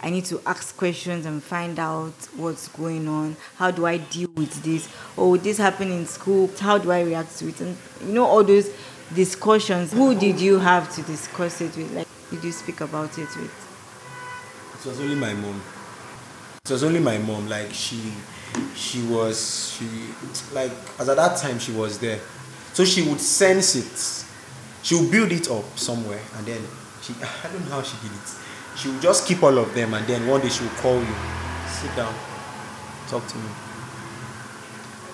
[0.00, 3.36] I need to ask questions and find out what's going on.
[3.56, 4.88] How do I deal with this?
[5.16, 6.48] Oh, this happened in school.
[6.58, 7.60] How do I react to it?
[7.60, 7.76] And
[8.06, 8.70] you know all those
[9.14, 9.92] discussions.
[9.92, 11.92] Who did you have to discuss it with?
[11.92, 13.64] Like, did you speak about it with?
[14.78, 15.60] It was only my mom.
[16.64, 17.48] It was only my mom.
[17.48, 18.12] Like she,
[18.76, 19.86] she was she
[20.54, 20.70] like
[21.00, 22.20] as at that time she was there,
[22.72, 24.27] so she would sense it.
[24.82, 26.62] She would build it up somewhere, and then
[27.02, 27.14] She,
[27.44, 28.28] I don't know how she did it.
[28.76, 31.14] She'll just keep all of them, and then one day she will call you,
[31.68, 32.14] sit down,
[33.08, 33.48] talk to me.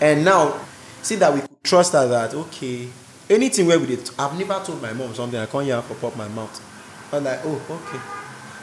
[0.01, 0.61] And now,
[1.03, 2.89] see that we could trust her that okay,
[3.31, 5.39] anything where we did, I've never told my mom something.
[5.39, 6.53] I can't hear for pop my mouth.
[7.13, 8.03] I'm like, oh, okay.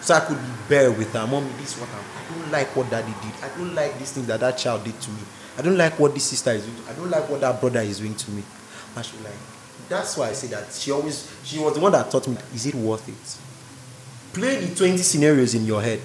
[0.01, 0.37] So I could
[0.67, 1.25] bear with her.
[1.25, 3.43] Mommy, this is what I'm, I don't like what daddy did.
[3.43, 5.21] I don't like these things that that child did to me.
[5.57, 6.77] I don't like what this sister is doing.
[6.89, 8.43] I don't like what that brother is doing to me.
[8.95, 9.33] And she like,
[9.91, 12.65] that's why I say that she always, she was the one that taught me, is
[12.65, 14.33] it worth it?
[14.33, 15.99] Play the 20 scenarios in your head.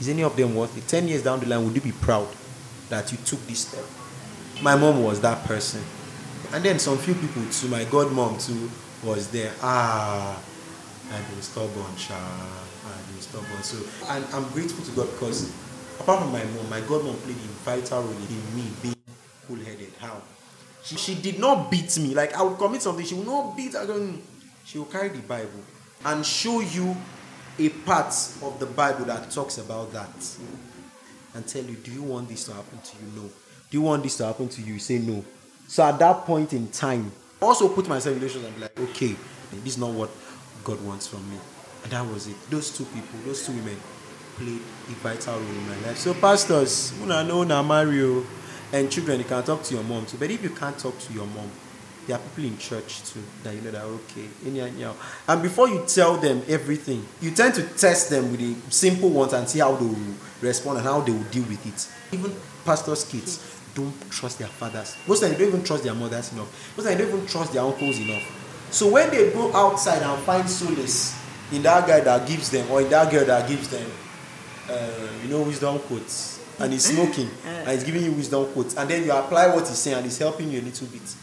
[0.00, 0.86] Is any of them worth it?
[0.86, 2.28] 10 years down the line, would you be proud
[2.88, 3.84] that you took this step?
[4.62, 5.82] My mom was that person.
[6.52, 8.70] And then some few people too, my godmom too
[9.04, 9.52] was there.
[9.60, 10.40] Ah,
[11.12, 12.48] I've been stubborn, child.
[12.86, 13.62] I've been stubborn.
[13.62, 15.52] So, and I'm grateful to God because
[15.98, 18.96] apart from my mom, my godmom played a vital role in me being
[19.48, 19.92] cool-headed.
[19.98, 20.22] How?
[20.88, 22.14] She, she did not beat me.
[22.14, 23.76] Like I would commit something, she would not beat.
[23.76, 24.22] I don't.
[24.64, 25.60] She will carry the Bible
[26.06, 26.96] and show you
[27.58, 30.08] a part of the Bible that talks about that,
[31.34, 33.22] and tell you, do you want this to happen to you?
[33.22, 33.28] No.
[33.70, 34.74] Do you want this to happen to you?
[34.74, 35.22] You say no.
[35.66, 37.12] So at that point in time,
[37.42, 39.14] also put myself in relations and be like, okay,
[39.52, 40.08] this is not what
[40.64, 41.36] God wants from me.
[41.82, 42.36] And that was it.
[42.48, 43.76] Those two people, those two women
[44.36, 45.98] played a vital role in my life.
[45.98, 48.24] So pastors, una know na Mario
[48.72, 50.16] and children, you can talk to your mom too.
[50.18, 51.50] But if you can't talk to your mom,
[52.06, 54.28] there are people in church too that you know that okay.
[55.28, 59.34] And before you tell them everything, you tend to test them with the simple ones
[59.34, 62.14] and see how they will respond and how they will deal with it.
[62.14, 64.96] Even pastors' kids don't trust their fathers.
[65.06, 66.48] Most of them don't even trust their mothers enough.
[66.76, 68.68] Most of them don't even trust their uncles enough.
[68.70, 71.14] So when they go outside and find solace
[71.52, 73.90] in that guy that gives them or in that girl that gives them,
[74.70, 78.88] uh, you know, wisdom quotes, and he's smoking and he's giving you wisdom quotes, and
[78.88, 81.14] then you apply what he's saying and he's helping you a little bit,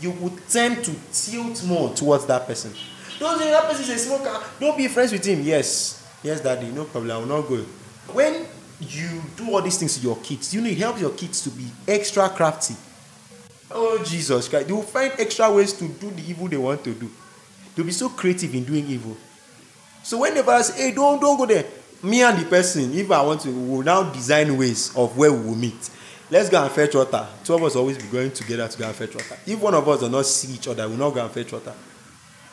[0.00, 2.72] you would tend to tilt more towards that person.
[3.18, 4.42] Don't say that person is a smoker.
[4.60, 5.42] Don't be friends with him.
[5.42, 7.12] Yes, yes, daddy, no problem.
[7.12, 7.56] I will not go.
[8.12, 8.46] When
[8.80, 11.66] you do all these things to your kids, you it helps your kids to be
[11.86, 12.74] extra crafty.
[13.70, 14.66] Oh, Jesus Christ.
[14.66, 17.10] They will find extra ways to do the evil they want to do.
[17.74, 19.16] They'll be so creative in doing evil.
[20.02, 21.64] So when father say, hey, don't, don't go there,
[22.04, 25.32] me and the person, if I want to, we will now design ways of where
[25.32, 25.90] we will meet.
[26.30, 27.26] Let's go and fetch water.
[27.42, 29.36] Two of us always be going together to go and fetch water.
[29.46, 31.72] If one of us does not see each other, we'll not go and fetch water.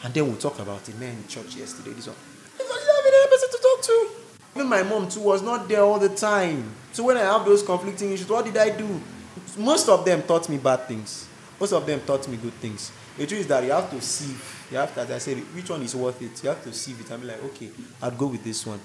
[0.04, 0.98] And then we'll talk about it.
[0.98, 2.16] Man, in church yesterday, this one.
[2.56, 4.10] I don't have any person to talk to.
[4.56, 6.74] Even my mom too was not there all the time.
[6.92, 9.02] So when I have those conflicting issues, what did I do?
[9.58, 11.28] Most of them taught me bad things.
[11.60, 12.92] Most of them taught me good things.
[13.18, 14.36] The truth is that you have to see.
[14.72, 16.44] You have to, as I said, which one is worth it.
[16.44, 17.70] You have to see it and be like, okay,
[18.02, 18.80] I'd go with this one.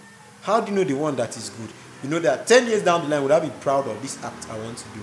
[0.47, 1.71] How do you know the one that is good?
[2.05, 4.49] You know that 10 years down the line, would I be proud of this act
[4.49, 5.01] I want to do?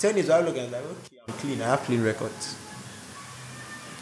[0.00, 1.62] 10 years, I look and like, okay, I'm clean.
[1.62, 2.54] I have clean records.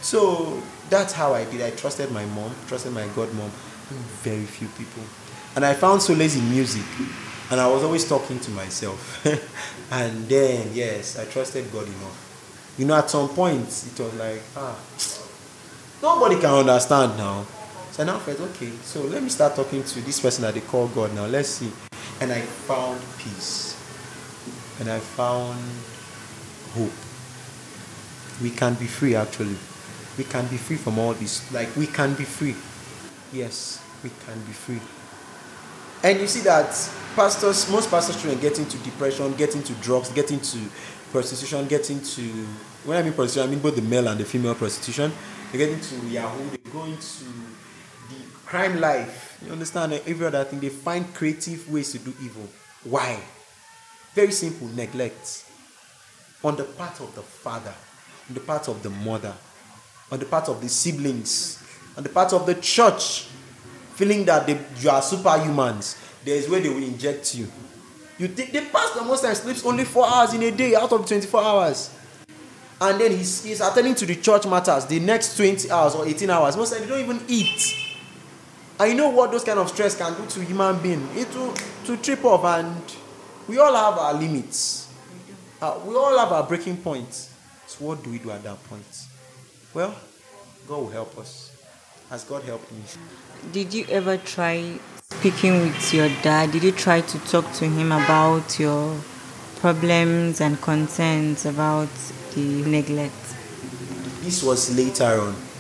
[0.00, 1.62] So that's how I did.
[1.62, 3.50] I trusted my mom, trusted my godmom,
[3.90, 5.04] and very few people.
[5.54, 6.82] And I found solace in music.
[7.52, 9.24] And I was always talking to myself.
[9.92, 12.74] and then, yes, I trusted God enough.
[12.78, 14.76] You know, at some point, it was like, ah,
[16.02, 17.46] nobody can understand now.
[17.92, 20.62] So I now felt, okay, so let me start talking to this person that they
[20.62, 21.26] call God now.
[21.26, 21.70] Let's see.
[22.22, 23.76] And I found peace.
[24.80, 25.60] And I found
[26.72, 26.90] hope.
[28.42, 29.56] We can be free, actually.
[30.16, 31.52] We can be free from all this.
[31.52, 32.56] Like, we can be free.
[33.30, 34.80] Yes, we can be free.
[36.02, 36.70] And you see that
[37.14, 40.58] pastors, most pastors children get into depression, get into drugs, get into
[41.10, 42.22] prostitution, get into
[42.84, 45.12] when I mean prostitution, I mean both the male and the female prostitution.
[45.52, 47.26] They get into Yahoo, they go into
[48.52, 49.38] crime life.
[49.46, 49.94] You understand?
[49.94, 50.60] Eh, every other thing.
[50.60, 52.46] They find creative ways to do evil.
[52.84, 53.18] Why?
[54.12, 55.46] Very simple, neglect.
[56.44, 57.72] On the part of the father,
[58.28, 59.32] on the part of the mother,
[60.10, 61.64] on the part of the siblings,
[61.96, 63.22] on the part of the church
[63.94, 67.46] feeling that they, you are superhumans, there is where they will inject you.
[68.18, 71.06] You think the pastor most times sleeps only four hours in a day out of
[71.06, 71.90] 24 hours.
[72.82, 76.28] And then he's, he's attending to the church matters the next 20 hours or 18
[76.28, 76.54] hours.
[76.54, 77.91] Most times they don't even eat.
[78.82, 81.08] And you know what those kind of stress can do to human being?
[81.14, 81.54] It will
[81.84, 82.82] to trip off and
[83.46, 84.92] we all have our limits.
[85.60, 87.32] Uh, we all have our breaking points.
[87.68, 88.84] So what do we do at that point?
[89.72, 89.94] Well,
[90.66, 91.56] God will help us.
[92.10, 92.80] Has God helped me?
[93.52, 94.80] Did you ever try
[95.12, 96.50] speaking with your dad?
[96.50, 98.98] Did you try to talk to him about your
[99.60, 101.88] problems and concerns about
[102.34, 103.14] the neglect?
[104.22, 105.51] This was later on.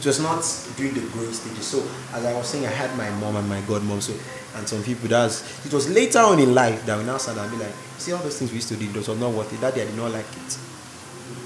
[0.00, 0.40] It was not
[0.78, 1.66] during the growing stages.
[1.66, 1.84] So,
[2.16, 4.00] as I was saying, I had my mom and my godmom.
[4.00, 4.14] So,
[4.56, 5.08] and some people.
[5.10, 8.12] That's it was later on in life that we now sat and be like, see
[8.12, 8.86] all those things we used to do.
[8.92, 9.60] Those were not worth it.
[9.60, 10.58] Daddy, I did not like it.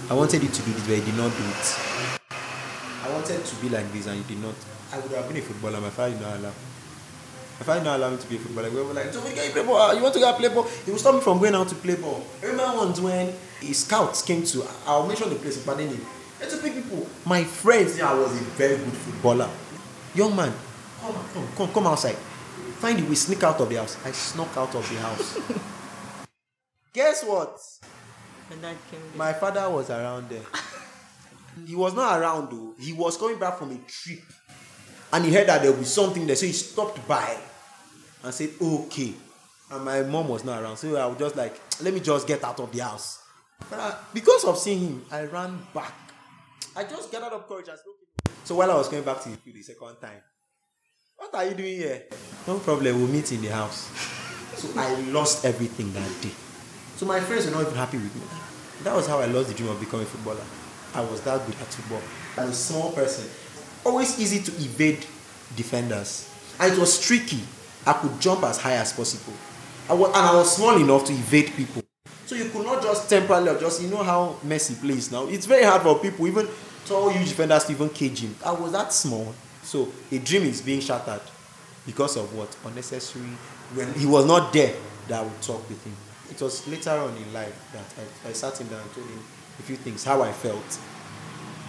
[0.08, 1.78] I wanted you to do this, but you did not do it.
[3.02, 4.54] I wanted to be like this, and you did not.
[4.92, 5.80] I would have been a footballer.
[5.80, 6.52] My father did not allow.
[7.58, 8.70] My father did not allow me to be a footballer.
[8.70, 9.94] We were like, so can you play ball?
[9.96, 10.62] You want to go play ball?
[10.84, 12.22] He will stop me from going out to play ball.
[12.40, 15.98] I remember once when his scouts came to, I'll mention the place, but then
[16.40, 17.06] pick people.
[17.24, 19.50] My friends, yeah, I was a very good footballer.
[20.14, 20.52] Young man,
[21.00, 22.16] come, come, come, come outside.
[22.78, 23.96] Find a way, sneak out of the house.
[24.04, 25.38] I snuck out of the house.
[26.92, 27.58] Guess what?
[28.50, 29.00] And that came.
[29.16, 30.42] My father was around there.
[31.66, 32.74] he was not around though.
[32.78, 34.20] He was coming back from a trip.
[35.12, 36.36] And he heard that there be something there.
[36.36, 37.36] So he stopped by
[38.22, 39.14] and said, okay.
[39.70, 40.76] And my mom was not around.
[40.76, 43.22] So I was just like, let me just get out of the house.
[43.70, 45.94] But I, because of seeing him, I ran back.
[46.76, 47.94] I just gathered up courage and spoke.
[48.42, 50.20] So while I was coming back to field the second time,
[51.16, 52.02] what are you doing here?
[52.48, 53.88] No problem, we'll meet in the house.
[54.56, 56.32] So I lost everything that day.
[56.96, 58.22] So my friends were not even happy with me.
[58.82, 60.44] That was how I lost the dream of becoming a footballer.
[60.94, 62.02] I was that good at football.
[62.36, 63.30] I'm a small person.
[63.86, 65.06] Always easy to evade
[65.54, 66.28] defenders.
[66.58, 67.40] And it was tricky.
[67.86, 69.34] I could jump as high as possible.
[69.88, 71.83] I was, and I was small enough to evade people.
[72.34, 73.80] So you could not just temporarily adjust.
[73.80, 75.28] You know how Messi plays now.
[75.28, 76.48] It's very hard for people, even
[76.84, 78.34] tall, huge defenders, to even cage him.
[78.44, 79.32] I was that small.
[79.62, 81.20] So a dream is being shattered
[81.86, 82.56] because of what?
[82.64, 83.24] Unnecessary.
[83.74, 84.74] When he was not there,
[85.06, 85.94] that I would talk with him.
[86.28, 87.84] It was later on in life that
[88.26, 89.20] I, I sat him down and told him
[89.60, 90.78] a few things, how I felt.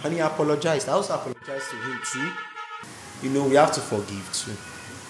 [0.02, 0.88] And he apologized.
[0.88, 2.32] I also apologized to him too.
[3.22, 4.56] You know, we have to forgive too.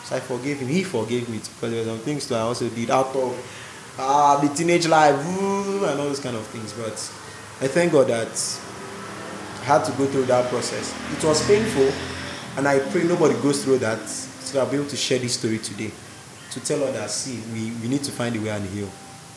[0.04, 0.68] So I forgave him.
[0.68, 3.62] He forgave me too, because there were some things that I also did out of
[3.99, 6.72] uh, the teenage life and all those kind of things.
[6.72, 6.92] But
[7.64, 8.61] I thank God that
[9.61, 10.94] I had to go through that process.
[11.16, 11.92] It was painful,
[12.57, 14.01] and I pray nobody goes through that
[14.47, 15.90] so I'll be able to share this story today
[16.53, 18.88] to tell others, see, we, we need to find a way and heal.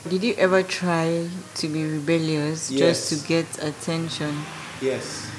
[0.07, 3.09] Did you ever try to be rebellious Yes.
[3.09, 4.33] just to get attention?
[4.81, 5.29] Yes.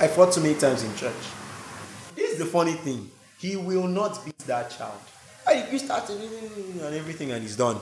[0.00, 1.14] I fought too many times in church.
[2.14, 3.10] This is the funny thing.
[3.38, 4.98] He will not beat that child.
[5.46, 7.78] I you start and everything and it's done.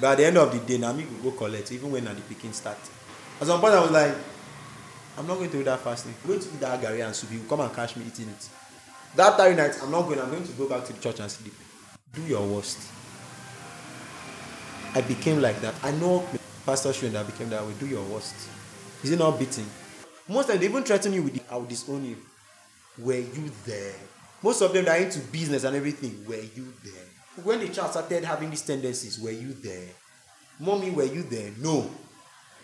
[0.00, 2.52] But at the end of the day, me will go collect, even when the picking
[2.52, 2.78] start.
[3.40, 4.14] At some point I was like,
[5.18, 6.14] I'm not going to do that fasting.
[6.22, 7.32] I'm going to eat that garri and soup.
[7.32, 8.48] You come and catch me eating it.
[9.14, 10.20] That very night, I'm not going.
[10.20, 11.54] I'm going to go back to the church and sleep.
[12.12, 12.78] Do your worst.
[14.94, 15.74] I became like that.
[15.82, 16.26] I know
[16.66, 17.72] Pastor Shuen that became that way.
[17.78, 18.34] Do your worst.
[19.02, 19.66] Is it not beating?
[20.28, 22.16] Most times they even threaten you with I will disown you.
[22.98, 23.94] Were you there?
[24.42, 27.05] Most of them that are into business and everything, were you there?
[27.42, 29.88] When the child started having these tendencies, were you there?
[30.58, 31.50] Mommy, were you there?
[31.60, 31.90] No.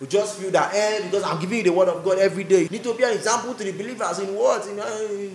[0.00, 2.62] You just feel that, eh, because I'm giving you the word of God every day.
[2.62, 4.66] You need to be an example to the believers in words.
[4.66, 5.30] In, eh,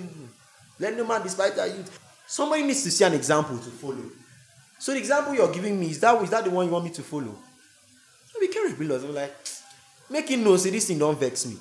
[0.79, 1.99] let no man despise their youth.
[2.25, 4.03] Somebody needs to see an example to follow.
[4.79, 6.91] So the example you're giving me, is that, is that the one you want me
[6.91, 7.35] to follow?
[8.35, 9.03] I became rebellious.
[9.03, 9.35] I'm like,
[10.09, 11.57] making no say this thing don't vex me.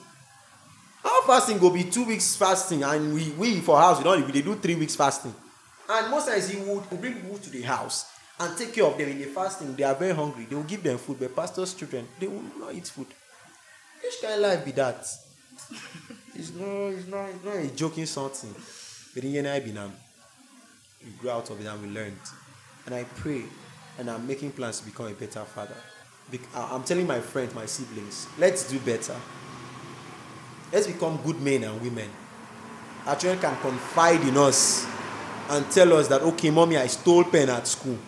[1.05, 4.43] Our fasting go be two weeks fasting, and we we for house we don't they
[4.43, 5.35] do three weeks fasting.
[5.89, 9.09] And most times he would bring people to the house and take care of them
[9.09, 9.75] in the fasting.
[9.77, 10.47] They are very hungry.
[10.47, 13.07] They will give them food, but pastors' children they will not eat food.
[14.03, 15.07] Which kind of life be that?
[16.35, 18.55] it's not it's not it's not a joking something.
[19.15, 19.91] But in Yena Binam,
[21.05, 22.19] we grew out of it and we learned.
[22.85, 23.43] And I pray
[23.99, 25.77] and I'm making plans to become a better father.
[26.55, 29.15] I'm telling my friends, my siblings, let's do better.
[30.73, 32.11] Let's become good men and women.
[33.07, 34.85] Our children can confide in us
[35.51, 37.99] and tell us that, okay, mommy, I stole pen at school.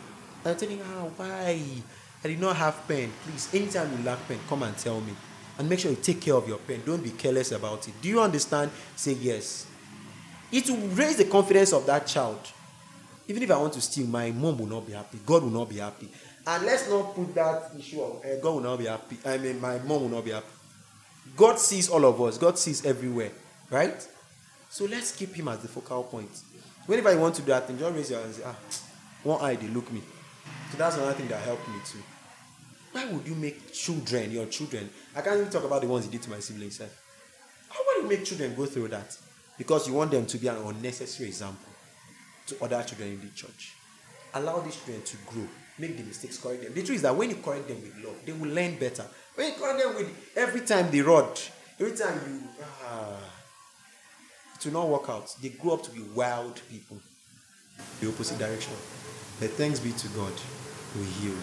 [0.45, 0.85] I'm telling her,
[1.17, 1.61] why?
[2.25, 3.13] I did not have pen.
[3.25, 5.13] Please, anytime you lack pen, come and tell me.
[5.59, 6.83] And make sure you take care of your pen.
[6.85, 7.95] Don't be careless about it.
[8.01, 8.71] Do you understand?
[8.97, 9.67] Say yes.
[10.51, 12.41] It will raise the confidence of that child.
[13.27, 15.19] Even if I want to steal, my mom will not be happy.
[15.27, 16.09] God will not be happy.
[16.47, 19.19] And let's not put that issue of uh, God will not be happy.
[19.27, 20.47] I mean, my mom will not be happy.
[21.37, 22.39] God sees all of us.
[22.39, 23.33] God sees everywhere,
[23.71, 24.09] right?
[24.71, 26.31] So let's keep Him as the focal point.
[26.89, 28.57] Whenever you want to do that thing, just raise your hand and say, ah,
[29.23, 30.01] one eye, they look me.
[30.73, 31.99] So that's another thing that helped me too.
[32.93, 34.89] Why would you make children, your children?
[35.15, 36.79] I can't even talk about the ones you did to my siblings.
[36.79, 36.89] Sir.
[37.69, 39.15] How would you make children go through that?
[39.59, 41.69] Because you want them to be an unnecessary example
[42.47, 43.75] to other children in the church.
[44.33, 45.47] Allow these children to grow.
[45.79, 46.73] Make the mistakes, correct them.
[46.73, 49.05] The truth is that when you correct them with love, they will learn better.
[49.35, 51.39] When you correct them with every time they rod,
[51.79, 52.49] every time you
[52.83, 53.21] ah,
[54.59, 55.35] it will not work out.
[55.41, 56.99] They grow up to be wild people.
[58.01, 58.73] The opposite direction.
[59.39, 60.33] But thanks be to God,
[60.97, 61.37] we healed.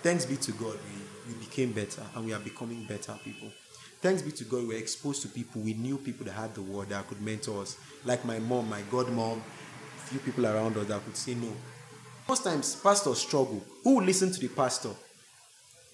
[0.00, 0.78] Thanks be to God,
[1.26, 3.50] we, we became better and we are becoming better people.
[4.00, 5.60] Thanks be to God, we were exposed to people.
[5.60, 7.76] We knew people that had the word that could mentor us.
[8.04, 11.52] Like my mom, my godmom, a few people around us that could say no.
[12.28, 13.62] Most times, pastors struggle.
[13.84, 14.90] Who will listen to the pastor?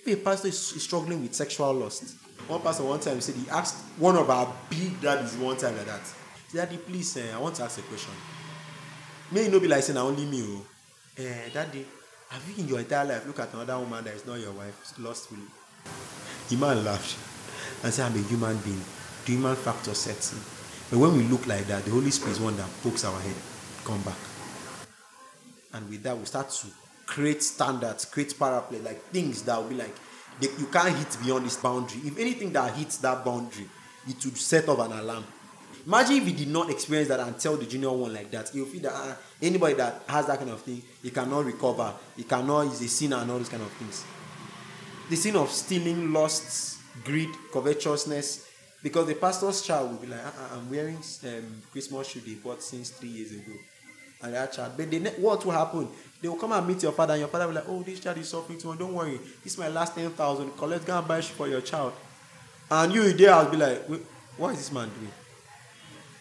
[0.07, 2.15] If a pastor is struggling with sexual lust,
[2.47, 5.87] one pastor one time said he asked one of our big daddies one time like
[5.87, 6.03] that.
[6.55, 8.15] Daddy, please, uh, I want to ask a question.
[9.33, 10.65] May you no be like saying "I only me, oh.
[11.19, 11.85] Eh, Daddy,
[12.29, 14.95] have you in your entire life look at another woman that is not your wife
[15.01, 15.43] lustfully?
[16.49, 17.17] The man laughed
[17.83, 18.81] and said, I'm a human being.
[19.25, 20.39] The human factor sets in.
[20.91, 23.35] But when we look like that, the Holy Spirit is one that pokes our head,
[23.85, 24.19] come back.
[25.73, 26.69] And with that, we start to
[27.07, 29.97] create standards, create paraply, like things that will be like,
[30.39, 32.01] they, you can't hit beyond this boundary.
[32.05, 33.67] If anything that hits that boundary,
[34.07, 35.25] it would set off an alarm.
[35.87, 38.49] Imagine if he did not experience that and tell the junior one like that.
[38.49, 41.93] He'll feel that uh, anybody that has that kind of thing, he cannot recover.
[42.17, 44.05] He cannot, he's a sinner and all those kind of things.
[45.11, 48.49] The sin of stealing, lust, greed, covetousness.
[48.83, 52.63] Because the pastor's child will be like, uh-uh, I'm wearing um, Christmas shoe they bought
[52.63, 53.53] since three years ago.
[54.23, 55.89] And that child, but the, what will happen?
[56.21, 58.01] They will come and meet your father, and your father will be like, Oh, this
[58.01, 58.79] child is suffering too much.
[58.79, 59.19] Don't worry.
[59.43, 60.57] This is my last 10,000.
[60.57, 61.93] Collect, go and buy shoe for your child.
[62.71, 63.83] And you there, I'll be like,
[64.37, 65.13] What is this man doing?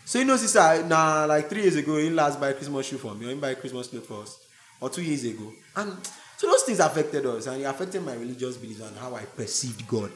[0.05, 3.15] So you know, sister, nah, like three years ago, he last buy Christmas shoe for
[3.15, 4.37] me, or he buy Christmas clothes for us,
[4.81, 5.51] or two years ago.
[5.75, 5.95] And
[6.37, 9.87] so those things affected us, and it affected my religious beliefs and how I perceived
[9.87, 10.11] God.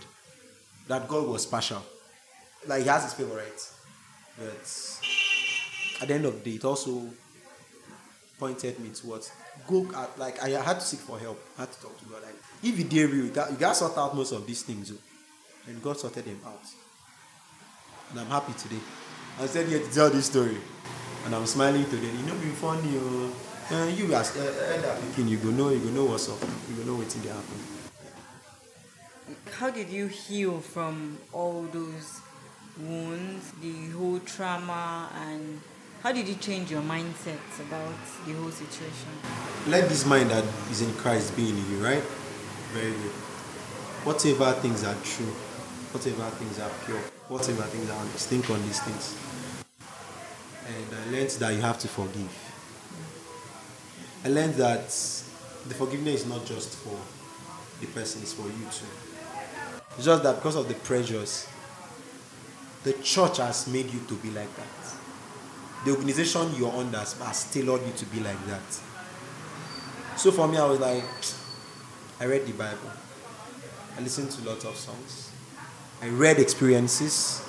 [0.88, 1.84] That God was partial.
[2.66, 3.74] Like he has his favorites.
[4.38, 7.10] But at the end of the day, it also
[8.40, 9.32] pointed me towards
[9.68, 11.42] go at, like I had to seek for help.
[11.58, 12.22] I had to talk to God.
[12.24, 14.94] Like if you dare you got, you got sort out most of these things.
[15.68, 16.62] And God sorted them out.
[18.12, 18.80] And I'm happy today.
[19.40, 20.58] I said here to tell this story.
[21.26, 22.08] And I'm smiling today.
[22.08, 23.32] You know, be funny, oh.
[23.70, 26.40] Uh, you as uh, elder pikin, you go know, you go know what's up.
[26.70, 27.60] You go know what's in there happen.
[29.60, 32.22] How did you heal from all those
[32.80, 35.60] wounds, the whole trauma, and
[36.02, 37.94] how did you change your mindset about
[38.26, 39.12] the whole situation?
[39.68, 42.04] Let this mind that is in Christ be in you, right?
[42.72, 43.12] Very good.
[44.08, 45.34] Whatever things are true,
[45.92, 49.27] whatever things are pure, whatever things are honest, think on these things.
[50.68, 52.30] And I learned that you have to forgive.
[54.26, 54.88] I learned that
[55.68, 57.00] the forgiveness is not just for
[57.80, 58.86] the person, it's for you too.
[60.02, 61.48] Just that because of the pressures,
[62.84, 64.66] the church has made you to be like that.
[65.86, 68.82] The organization you're under has tailored you to be like that.
[70.18, 71.04] So for me, I was like,
[72.20, 72.92] I read the Bible.
[73.98, 75.32] I listened to lots of songs.
[76.02, 77.47] I read experiences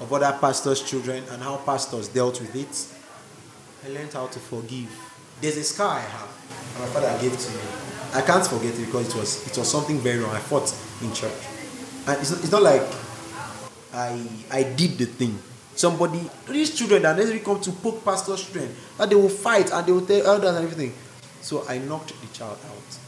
[0.00, 3.86] of other pastors' children and how pastors dealt with it.
[3.86, 4.90] I learned how to forgive.
[5.40, 6.28] There's a scar I have,
[6.80, 7.60] my father gave to me.
[8.14, 10.34] I can't forget it because it was it was something very wrong.
[10.34, 11.36] I fought in church,
[12.06, 12.82] and it's, it's not like
[13.92, 15.38] I I did the thing.
[15.74, 19.86] Somebody, these children that necessarily come to poke pastors' children, that they will fight and
[19.86, 20.94] they will tell elders and everything.
[21.42, 22.98] So I knocked the child out.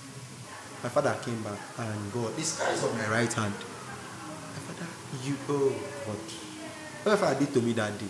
[0.82, 3.55] My father came back and God, this scar is on my right hand.
[3.55, 4.86] My father,
[5.24, 5.72] you oh
[6.07, 6.47] God.
[7.09, 8.04] Whatever I did to me that day.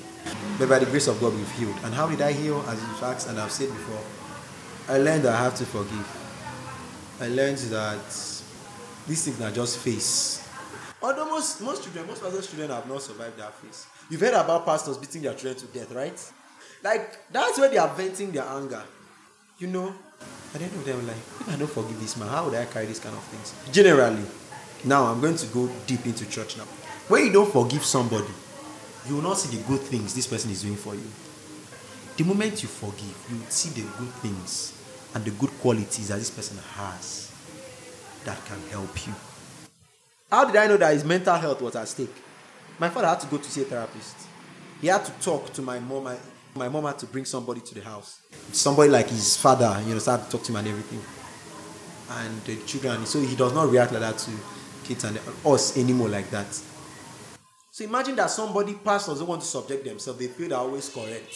[0.58, 1.76] But by the grace of God, we've healed.
[1.84, 2.60] And how did I heal?
[2.66, 4.02] As you asked, and I've said before,
[4.92, 6.04] I learned that I have to forgive.
[7.20, 8.02] I learned that
[9.06, 10.44] these things are just face.
[11.00, 13.86] Although most, most children, most pastors' children have not survived that phase.
[14.10, 16.32] You've heard about pastors beating their children to death, right?
[16.82, 18.82] Like, that's where they are venting their anger.
[19.60, 19.94] You know?
[20.54, 22.64] At the end of them, like, if I don't forgive this man, how would I
[22.64, 23.54] carry these kind of things?
[23.72, 24.24] Generally,
[24.84, 26.64] now I'm going to go deep into church now.
[27.06, 28.26] When you don't forgive somebody,
[29.08, 31.10] you will not see the good things this person is doing for you.
[32.16, 34.74] The moment you forgive, you see the good things
[35.14, 37.32] and the good qualities that this person has
[38.24, 39.14] that can help you.
[40.30, 42.14] How did I know that his mental health was at stake?
[42.78, 44.16] My father had to go to see a therapist.
[44.80, 46.04] He had to talk to my mom.
[46.04, 46.16] My,
[46.54, 48.20] my mom had to bring somebody to the house.
[48.52, 51.00] Somebody like his father, you know, started to talk to him and everything.
[52.10, 54.30] And the children, so he does not react like that to
[54.84, 56.46] kids and us anymore like that.
[57.78, 60.18] So imagine that somebody, pastors, don't want to subject themselves.
[60.18, 61.32] They feel they're always correct.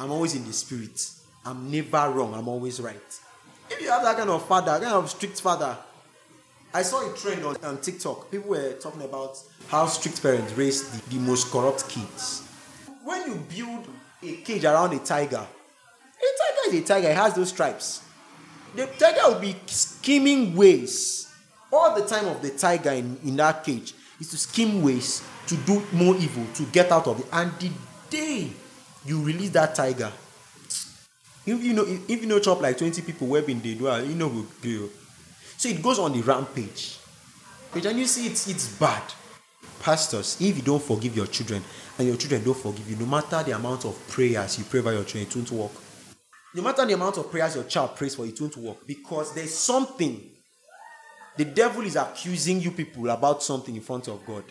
[0.00, 1.08] I'm always in the spirit.
[1.46, 2.34] I'm never wrong.
[2.34, 3.20] I'm always right.
[3.70, 5.78] If you have that kind of father, kind of strict father,
[6.74, 8.32] I saw a trend on, on TikTok.
[8.32, 12.42] People were talking about how strict parents raise the, the most corrupt kids.
[13.04, 13.86] When you build
[14.24, 17.08] a cage around a tiger, a tiger is a tiger.
[17.10, 18.02] It has those stripes.
[18.74, 21.32] The tiger will be scheming ways
[21.72, 25.56] all the time of the tiger in, in that cage is to scheme ways to
[25.56, 27.26] do more evil, to get out of it.
[27.32, 27.70] And the
[28.08, 28.50] day
[29.04, 30.12] you release that tiger,
[31.44, 34.46] if you know, if, you know, chop like 20 people been they do, you know.
[35.56, 36.98] So it goes on the rampage.
[37.72, 39.02] But and you see, it's, it's bad.
[39.80, 41.64] Pastors, if you don't forgive your children
[41.98, 44.92] and your children don't forgive you, no matter the amount of prayers you pray for
[44.92, 45.82] your children, it won't work.
[46.54, 49.54] No matter the amount of prayers your child prays for, it won't work because there's
[49.54, 50.20] something.
[51.36, 54.44] The devil is accusing you people about something in front of God.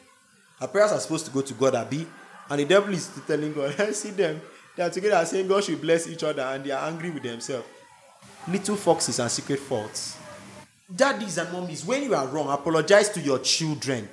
[0.61, 2.05] Our prayers are supposed to go to God, Abi,
[2.49, 4.41] And the devil is telling God, I see them.
[4.75, 7.67] They are together saying God should bless each other and they are angry with themselves.
[8.47, 10.17] Little foxes and secret faults.
[10.93, 14.09] Daddies and mommies, when you are wrong, apologize to your children.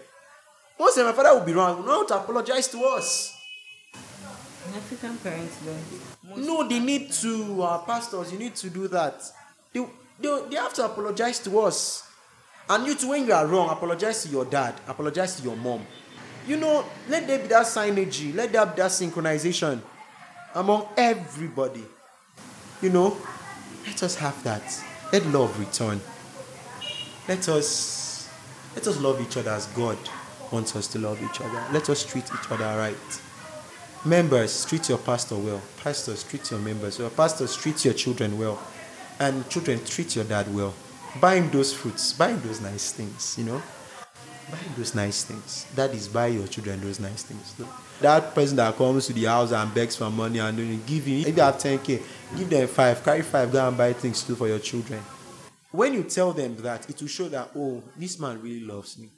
[0.79, 3.33] Once my father will be wrong, will not apologize to us.
[4.75, 6.45] African parents don't.
[6.45, 7.63] No, they need to.
[7.63, 9.23] Our pastors, you need to do that.
[9.73, 9.87] They,
[10.21, 12.03] they, they have to apologize to us.
[12.69, 15.87] And you too, when you are wrong, apologize to your dad, apologize to your mom.
[16.47, 19.81] You know, let there be that synergy, let there be that synchronization
[20.55, 21.85] among everybody.
[22.81, 23.17] You know,
[23.87, 24.85] let us have that.
[25.13, 26.01] Let love return.
[27.29, 28.29] Let us
[28.75, 29.99] let us love each other as God
[30.53, 31.65] wants us to love each other.
[31.73, 33.21] Let us treat each other right.
[34.05, 35.61] Members, treat your pastor well.
[35.83, 37.11] Pastors, treat your members well.
[37.11, 38.63] Pastors, treat your children well.
[39.19, 40.75] And children, treat your dad well.
[41.21, 42.13] Buy him those fruits.
[42.13, 43.63] Buy him those nice things, you know.
[44.51, 45.67] Buy those nice things.
[45.75, 47.55] That is, buy your children those nice things.
[48.01, 51.27] That person that comes to the house and begs for money and then give him,
[51.27, 52.03] if you have 10k,
[52.37, 53.03] give them five.
[53.03, 55.01] Carry five, go and buy things too for your children.
[55.73, 59.09] When you tell them that, it will show that, oh, this man really loves me.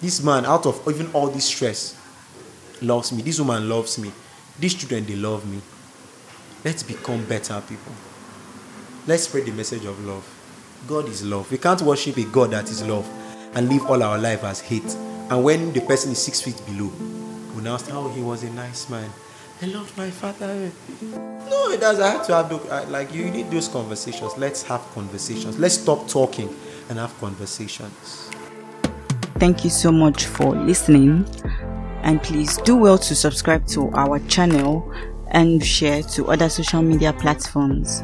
[0.00, 1.96] This man, out of even all this stress,
[2.82, 3.22] loves me.
[3.22, 4.12] This woman loves me.
[4.58, 5.60] These children, they love me.
[6.64, 7.92] Let's become better people.
[9.06, 10.26] Let's spread the message of love.
[10.86, 11.50] God is love.
[11.50, 13.08] We can't worship a God that is love
[13.54, 14.96] and live all our life as hate.
[15.30, 16.90] And when the person is six feet below,
[17.54, 19.10] we now say, oh, he was a nice man.
[19.62, 20.70] I loved my father.
[21.50, 22.00] No, it does.
[22.00, 24.32] I have to have like you need those conversations.
[24.38, 25.58] Let's have conversations.
[25.58, 26.48] Let's stop talking
[26.88, 28.30] and have conversations.
[29.34, 31.26] Thank you so much for listening.
[32.02, 34.90] And please do well to subscribe to our channel
[35.28, 38.02] and share to other social media platforms.